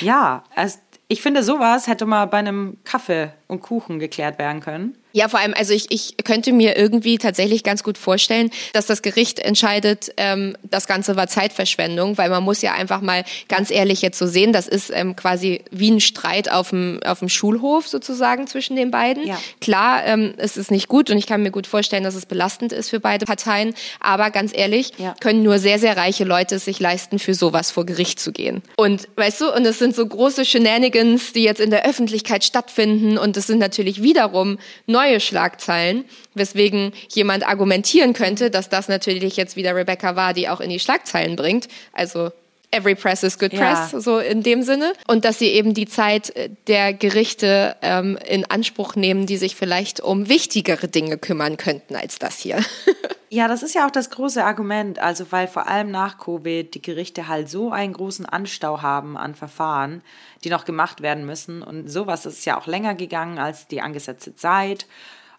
Ja, 0.00 0.44
es, 0.54 0.80
ich 1.08 1.22
finde, 1.22 1.42
sowas 1.42 1.86
hätte 1.86 2.06
mal 2.06 2.26
bei 2.26 2.38
einem 2.38 2.78
Kaffee 2.84 3.30
und 3.46 3.62
Kuchen 3.62 3.98
geklärt 3.98 4.38
werden 4.38 4.60
können. 4.60 4.96
Ja, 5.16 5.28
vor 5.28 5.40
allem, 5.40 5.54
also 5.56 5.72
ich, 5.72 5.86
ich 5.88 6.14
könnte 6.24 6.52
mir 6.52 6.76
irgendwie 6.76 7.16
tatsächlich 7.16 7.64
ganz 7.64 7.82
gut 7.82 7.96
vorstellen, 7.96 8.50
dass 8.74 8.84
das 8.84 9.00
Gericht 9.00 9.38
entscheidet, 9.38 10.12
ähm, 10.18 10.58
das 10.62 10.86
Ganze 10.86 11.16
war 11.16 11.26
Zeitverschwendung, 11.26 12.18
weil 12.18 12.28
man 12.28 12.42
muss 12.42 12.60
ja 12.60 12.74
einfach 12.74 13.00
mal 13.00 13.24
ganz 13.48 13.70
ehrlich 13.70 14.02
jetzt 14.02 14.18
so 14.18 14.26
sehen, 14.26 14.52
das 14.52 14.68
ist 14.68 14.90
ähm, 14.92 15.16
quasi 15.16 15.64
wie 15.70 15.90
ein 15.90 16.00
Streit 16.00 16.52
auf 16.52 16.68
dem, 16.68 17.00
auf 17.02 17.20
dem 17.20 17.30
Schulhof 17.30 17.88
sozusagen 17.88 18.46
zwischen 18.46 18.76
den 18.76 18.90
beiden. 18.90 19.26
Ja. 19.26 19.38
Klar, 19.58 20.04
ähm, 20.04 20.34
es 20.36 20.58
ist 20.58 20.70
nicht 20.70 20.86
gut 20.86 21.08
und 21.08 21.16
ich 21.16 21.26
kann 21.26 21.42
mir 21.42 21.50
gut 21.50 21.66
vorstellen, 21.66 22.04
dass 22.04 22.14
es 22.14 22.26
belastend 22.26 22.74
ist 22.74 22.90
für 22.90 23.00
beide 23.00 23.24
Parteien, 23.24 23.72
aber 24.00 24.28
ganz 24.30 24.52
ehrlich, 24.54 24.92
ja. 24.98 25.14
können 25.20 25.42
nur 25.42 25.58
sehr, 25.58 25.78
sehr 25.78 25.96
reiche 25.96 26.24
Leute 26.24 26.56
es 26.56 26.66
sich 26.66 26.78
leisten, 26.78 27.18
für 27.18 27.32
sowas 27.32 27.70
vor 27.70 27.86
Gericht 27.86 28.20
zu 28.20 28.32
gehen. 28.32 28.60
Und 28.76 29.08
weißt 29.16 29.40
du, 29.40 29.54
und 29.54 29.64
es 29.64 29.78
sind 29.78 29.96
so 29.96 30.04
große 30.04 30.44
Shenanigans, 30.44 31.32
die 31.32 31.42
jetzt 31.42 31.62
in 31.62 31.70
der 31.70 31.86
Öffentlichkeit 31.86 32.44
stattfinden 32.44 33.16
und 33.16 33.34
es 33.38 33.46
sind 33.46 33.60
natürlich 33.60 34.02
wiederum 34.02 34.58
neue 34.86 35.05
neue 35.06 35.20
Schlagzeilen, 35.20 36.04
weswegen 36.34 36.92
jemand 37.12 37.46
argumentieren 37.46 38.12
könnte, 38.12 38.50
dass 38.50 38.68
das 38.68 38.88
natürlich 38.88 39.36
jetzt 39.36 39.56
wieder 39.56 39.74
Rebecca 39.74 40.16
Vardy 40.16 40.48
auch 40.48 40.60
in 40.60 40.70
die 40.70 40.80
Schlagzeilen 40.80 41.36
bringt. 41.36 41.68
Also 41.92 42.30
Every 42.72 42.96
Press 42.96 43.22
is 43.22 43.38
Good 43.38 43.52
Press, 43.52 43.92
ja. 43.92 44.00
so 44.00 44.18
in 44.18 44.42
dem 44.42 44.62
Sinne. 44.62 44.92
Und 45.06 45.24
dass 45.24 45.38
sie 45.38 45.46
eben 45.46 45.72
die 45.72 45.86
Zeit 45.86 46.32
der 46.66 46.92
Gerichte 46.92 47.76
ähm, 47.80 48.18
in 48.26 48.44
Anspruch 48.44 48.96
nehmen, 48.96 49.26
die 49.26 49.36
sich 49.36 49.54
vielleicht 49.54 50.00
um 50.00 50.28
wichtigere 50.28 50.88
Dinge 50.88 51.16
kümmern 51.16 51.56
könnten 51.56 51.94
als 51.94 52.18
das 52.18 52.38
hier. 52.38 52.58
Ja, 53.28 53.48
das 53.48 53.62
ist 53.62 53.74
ja 53.74 53.86
auch 53.86 53.90
das 53.90 54.10
große 54.10 54.44
Argument. 54.44 54.98
Also, 54.98 55.30
weil 55.30 55.48
vor 55.48 55.66
allem 55.66 55.90
nach 55.90 56.18
Covid 56.18 56.72
die 56.74 56.82
Gerichte 56.82 57.28
halt 57.28 57.48
so 57.48 57.72
einen 57.72 57.92
großen 57.92 58.26
Anstau 58.26 58.82
haben 58.82 59.16
an 59.16 59.34
Verfahren, 59.34 60.02
die 60.44 60.50
noch 60.50 60.64
gemacht 60.64 61.02
werden 61.02 61.26
müssen. 61.26 61.62
Und 61.62 61.88
sowas 61.88 62.26
ist 62.26 62.44
ja 62.44 62.58
auch 62.58 62.66
länger 62.66 62.94
gegangen 62.94 63.38
als 63.38 63.66
die 63.66 63.80
angesetzte 63.80 64.36
Zeit. 64.36 64.86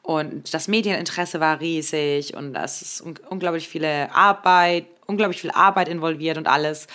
Und 0.04 0.54
das 0.54 0.68
Medieninteresse 0.68 1.40
war 1.40 1.60
riesig 1.60 2.34
und 2.34 2.56
es 2.56 2.82
ist 2.82 3.02
un 3.02 3.20
unglaublich 3.30 3.68
viele 3.68 4.10
Arbeit, 4.14 4.86
unglaublich 5.06 5.42
viel 5.42 5.52
Arbeit 5.52 5.90
involviert 5.90 6.38
und 6.38 6.48
alles, 6.48 6.88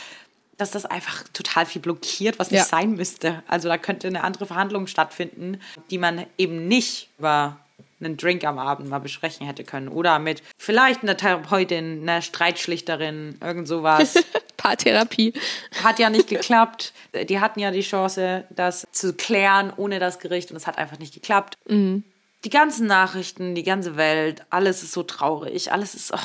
dass 0.57 0.71
das 0.71 0.87
einfach 0.87 1.25
total 1.35 1.67
viel 1.67 1.83
blockiert, 1.83 2.39
was 2.39 2.51
nicht 2.51 2.61
ja. 2.61 2.65
sein 2.65 2.93
müsste. 2.93 3.43
Also 3.47 3.69
da 3.69 3.77
könnte 3.77 4.07
eine 4.07 4.25
andere 4.25 4.47
Verhandlung 4.47 4.87
stattfinden, 4.87 5.61
die 5.91 5.99
man 5.99 6.25
eben 6.39 6.69
nicht 6.69 7.11
über 7.19 7.59
einen 8.05 8.17
Drink 8.17 8.45
am 8.45 8.59
Abend 8.59 8.89
mal 8.89 8.99
besprechen 8.99 9.47
hätte 9.47 9.65
können. 9.65 9.89
Oder 9.89 10.19
mit 10.19 10.43
vielleicht 10.59 11.03
einer 11.03 11.17
Therapeutin, 11.17 12.03
einer 12.03 12.23
Streitschlichterin, 12.23 13.39
irgend 13.41 13.69
sowas. 13.69 14.15
Paartherapie. 14.57 15.35
Hat 15.83 15.99
ja 15.99 16.09
nicht 16.09 16.29
geklappt. 16.29 16.93
Die 17.29 17.41
hatten 17.41 17.59
ja 17.59 17.71
die 17.71 17.81
Chance, 17.81 18.45
das 18.51 18.87
zu 18.93 19.13
klären 19.13 19.73
ohne 19.77 19.99
das 19.99 20.21
Gericht 20.21 20.51
und 20.51 20.57
es 20.57 20.67
hat 20.67 20.79
einfach 20.79 20.99
nicht 20.99 21.15
geklappt. 21.15 21.59
Mhm. 21.69 22.05
Die 22.45 22.51
ganzen 22.51 22.89
Nachrichten, 22.89 23.55
die 23.55 23.63
ganze 23.63 23.97
Welt, 23.97 24.45
alles 24.51 24.83
ist 24.83 24.93
so 24.93 25.05
traurig, 25.05 25.71
alles 25.71 25.95
ist, 25.95 26.13
oh, 26.13 26.19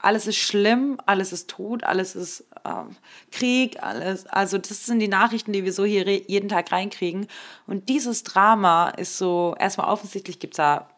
alles 0.00 0.26
ist 0.26 0.38
schlimm, 0.38 0.98
alles 1.06 1.32
ist 1.32 1.48
tot, 1.48 1.84
alles 1.84 2.16
ist 2.16 2.44
ähm, 2.64 2.96
Krieg, 3.30 3.80
alles. 3.80 4.26
Also 4.26 4.58
das 4.58 4.86
sind 4.86 4.98
die 4.98 5.08
Nachrichten, 5.08 5.52
die 5.52 5.64
wir 5.64 5.72
so 5.72 5.84
hier 5.84 6.04
jeden 6.08 6.48
Tag 6.48 6.72
reinkriegen. 6.72 7.28
Und 7.68 7.88
dieses 7.88 8.24
Drama 8.24 8.90
ist 8.90 9.18
so, 9.18 9.54
erstmal 9.58 9.88
offensichtlich 9.88 10.40
gibt 10.40 10.54
es 10.54 10.56
da 10.56 10.88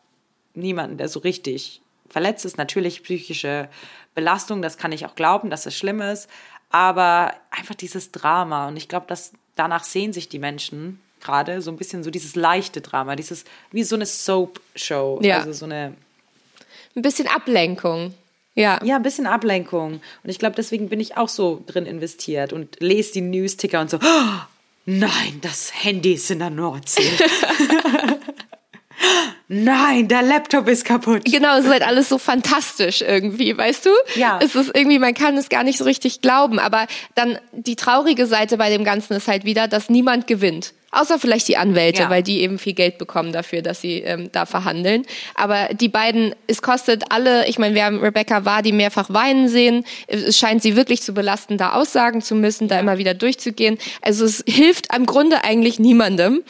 niemanden, 0.55 0.99
der 0.99 1.09
so 1.09 1.21
richtig 1.21 1.81
verletzt 2.09 2.45
ist. 2.45 2.59
Natürlich 2.59 3.03
psychische 3.03 3.69
Belastung, 4.15 4.63
das 4.63 4.77
kann 4.77 4.93
ich 4.93 5.07
auch 5.07 5.15
glauben, 5.15 5.51
dass 5.51 5.63
das 5.63 5.77
schlimm 5.77 6.01
ist. 6.01 6.29
Aber 6.71 7.35
einfach 7.51 7.75
dieses 7.75 8.13
Drama. 8.13 8.69
Und 8.69 8.77
ich 8.77 8.89
glaube, 8.89 9.07
dass 9.09 9.33
danach 9.57 9.85
sehen 9.85 10.13
sich 10.13 10.29
die 10.29 10.39
Menschen 10.39 11.01
gerade 11.21 11.63
so 11.63 11.71
ein 11.71 11.77
bisschen 11.77 12.03
so 12.03 12.11
dieses 12.11 12.35
leichte 12.35 12.81
Drama, 12.81 13.17
dieses 13.17 13.45
wie 13.71 13.85
so 13.85 13.95
eine 13.95 14.07
Soap-Show. 14.07 15.21
Ja. 15.23 15.39
Also 15.39 15.53
so 15.53 15.65
eine. 15.65 15.95
Ein 16.95 17.03
bisschen 17.03 17.29
Ablenkung. 17.29 18.15
Ja. 18.55 18.83
Ja, 18.85 18.97
ein 18.97 19.03
bisschen 19.03 19.27
Ablenkung. 19.27 19.95
Und 20.23 20.31
ich 20.31 20.39
glaube, 20.39 20.57
deswegen 20.57 20.89
bin 20.89 21.01
ich 21.01 21.17
auch 21.17 21.29
so 21.29 21.63
drin 21.67 21.87
investiert 21.87 22.53
und 22.53 22.77
lese 22.81 23.15
die 23.15 23.21
News-Ticker 23.23 23.81
und 23.81 23.89
so, 23.89 23.99
oh, 23.99 24.41
nein, 24.85 25.39
das 25.41 25.73
Handy 25.85 26.15
ist 26.15 26.31
in 26.31 26.41
der 26.41 26.51
Nordsee. 26.51 27.03
Nein, 29.55 30.09
der 30.09 30.23
Laptop 30.23 30.67
ist 30.67 30.87
kaputt. 30.87 31.27
Genau, 31.27 31.59
es 31.59 31.67
ist 31.67 31.71
halt 31.71 31.87
alles 31.87 32.09
so 32.09 32.17
fantastisch 32.17 33.03
irgendwie, 33.03 33.55
weißt 33.55 33.85
du? 33.85 33.91
Ja. 34.15 34.41
Es 34.43 34.55
ist 34.55 34.75
irgendwie, 34.75 34.99
man 34.99 35.13
kann 35.13 35.37
es 35.37 35.51
gar 35.51 35.63
nicht 35.63 35.77
so 35.77 35.85
richtig 35.85 36.23
glauben. 36.23 36.59
Aber 36.59 36.87
dann 37.17 37.39
die 37.53 37.77
traurige 37.77 38.25
Seite 38.25 38.57
bei 38.57 38.71
dem 38.71 38.83
Ganzen 38.83 39.13
ist 39.13 39.29
halt 39.29 39.45
wieder, 39.45 39.69
dass 39.69 39.91
niemand 39.91 40.27
gewinnt. 40.27 40.73
Außer 40.91 41.19
vielleicht 41.19 41.49
die 41.49 41.59
Anwälte, 41.59 42.03
ja. 42.03 42.11
weil 42.11 42.23
die 42.23 42.41
eben 42.41 42.59
viel 42.59 42.73
Geld 42.73 42.97
bekommen 42.97 43.33
dafür, 43.33 43.61
dass 43.61 43.83
sie 43.83 43.99
ähm, 43.99 44.31
da 44.33 44.47
verhandeln. 44.47 45.05
Aber 45.35 45.69
die 45.73 45.89
beiden, 45.89 46.35
es 46.47 46.63
kostet 46.63 47.05
alle, 47.11 47.47
ich 47.47 47.59
meine, 47.59 47.75
wir 47.75 47.85
haben 47.85 48.01
Rebecca 48.01 48.47
Wardy 48.47 48.73
mehrfach 48.73 49.11
weinen 49.11 49.49
sehen. 49.49 49.85
Es 50.07 50.39
scheint 50.39 50.63
sie 50.63 50.77
wirklich 50.77 51.03
zu 51.03 51.13
belasten, 51.13 51.59
da 51.59 51.73
Aussagen 51.73 52.23
zu 52.23 52.35
müssen, 52.35 52.69
da 52.69 52.81
immer 52.81 52.97
wieder 52.97 53.13
durchzugehen. 53.13 53.77
Also 54.01 54.25
es 54.25 54.43
hilft 54.47 54.95
im 54.95 55.05
Grunde 55.05 55.45
eigentlich 55.45 55.79
niemandem. 55.79 56.43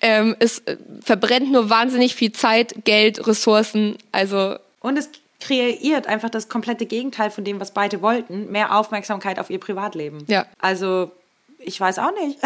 Ähm, 0.00 0.36
es 0.38 0.60
äh, 0.60 0.76
verbrennt 1.02 1.52
nur 1.52 1.68
wahnsinnig 1.70 2.14
viel 2.14 2.32
Zeit, 2.32 2.84
Geld, 2.84 3.26
Ressourcen. 3.26 3.98
Also 4.12 4.56
und 4.80 4.96
es 4.96 5.10
kreiert 5.40 6.06
einfach 6.06 6.30
das 6.30 6.48
komplette 6.48 6.86
Gegenteil 6.86 7.30
von 7.30 7.44
dem, 7.44 7.60
was 7.60 7.72
beide 7.72 8.02
wollten, 8.02 8.50
mehr 8.50 8.76
Aufmerksamkeit 8.76 9.38
auf 9.38 9.50
ihr 9.50 9.60
Privatleben. 9.60 10.24
Ja. 10.26 10.46
Also 10.58 11.10
ich 11.58 11.78
weiß 11.80 11.98
auch 11.98 12.12
nicht. 12.12 12.38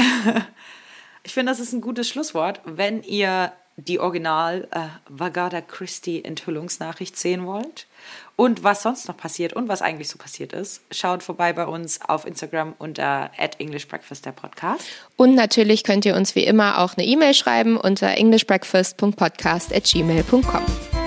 ich 1.22 1.34
finde, 1.34 1.52
das 1.52 1.60
ist 1.60 1.72
ein 1.72 1.80
gutes 1.80 2.08
Schlusswort. 2.08 2.60
Wenn 2.64 3.02
ihr 3.02 3.52
die 3.76 3.98
Original 3.98 4.68
äh, 4.70 4.86
Vagada 5.08 5.60
Christie 5.60 6.24
Enthüllungsnachricht 6.24 7.16
sehen 7.16 7.46
wollt 7.46 7.86
und 8.36 8.64
was 8.64 8.82
sonst 8.82 9.06
noch 9.08 9.16
passiert 9.16 9.52
und 9.52 9.68
was 9.68 9.82
eigentlich 9.82 10.08
so 10.08 10.18
passiert 10.18 10.52
ist, 10.52 10.82
schaut 10.90 11.22
vorbei 11.22 11.52
bei 11.52 11.66
uns 11.66 12.00
auf 12.00 12.26
Instagram 12.26 12.74
unter 12.78 13.30
at 13.38 13.60
English 13.60 13.86
Breakfast 13.88 14.26
der 14.26 14.32
Podcast. 14.32 14.84
Und 15.16 15.34
natürlich 15.34 15.84
könnt 15.84 16.04
ihr 16.04 16.16
uns 16.16 16.34
wie 16.34 16.44
immer 16.44 16.78
auch 16.78 16.96
eine 16.96 17.06
E-Mail 17.06 17.34
schreiben 17.34 17.76
unter 17.76 18.08
englishbreakfast.podcast 18.08 19.74
at 19.74 19.84
gmail.com. 19.84 21.03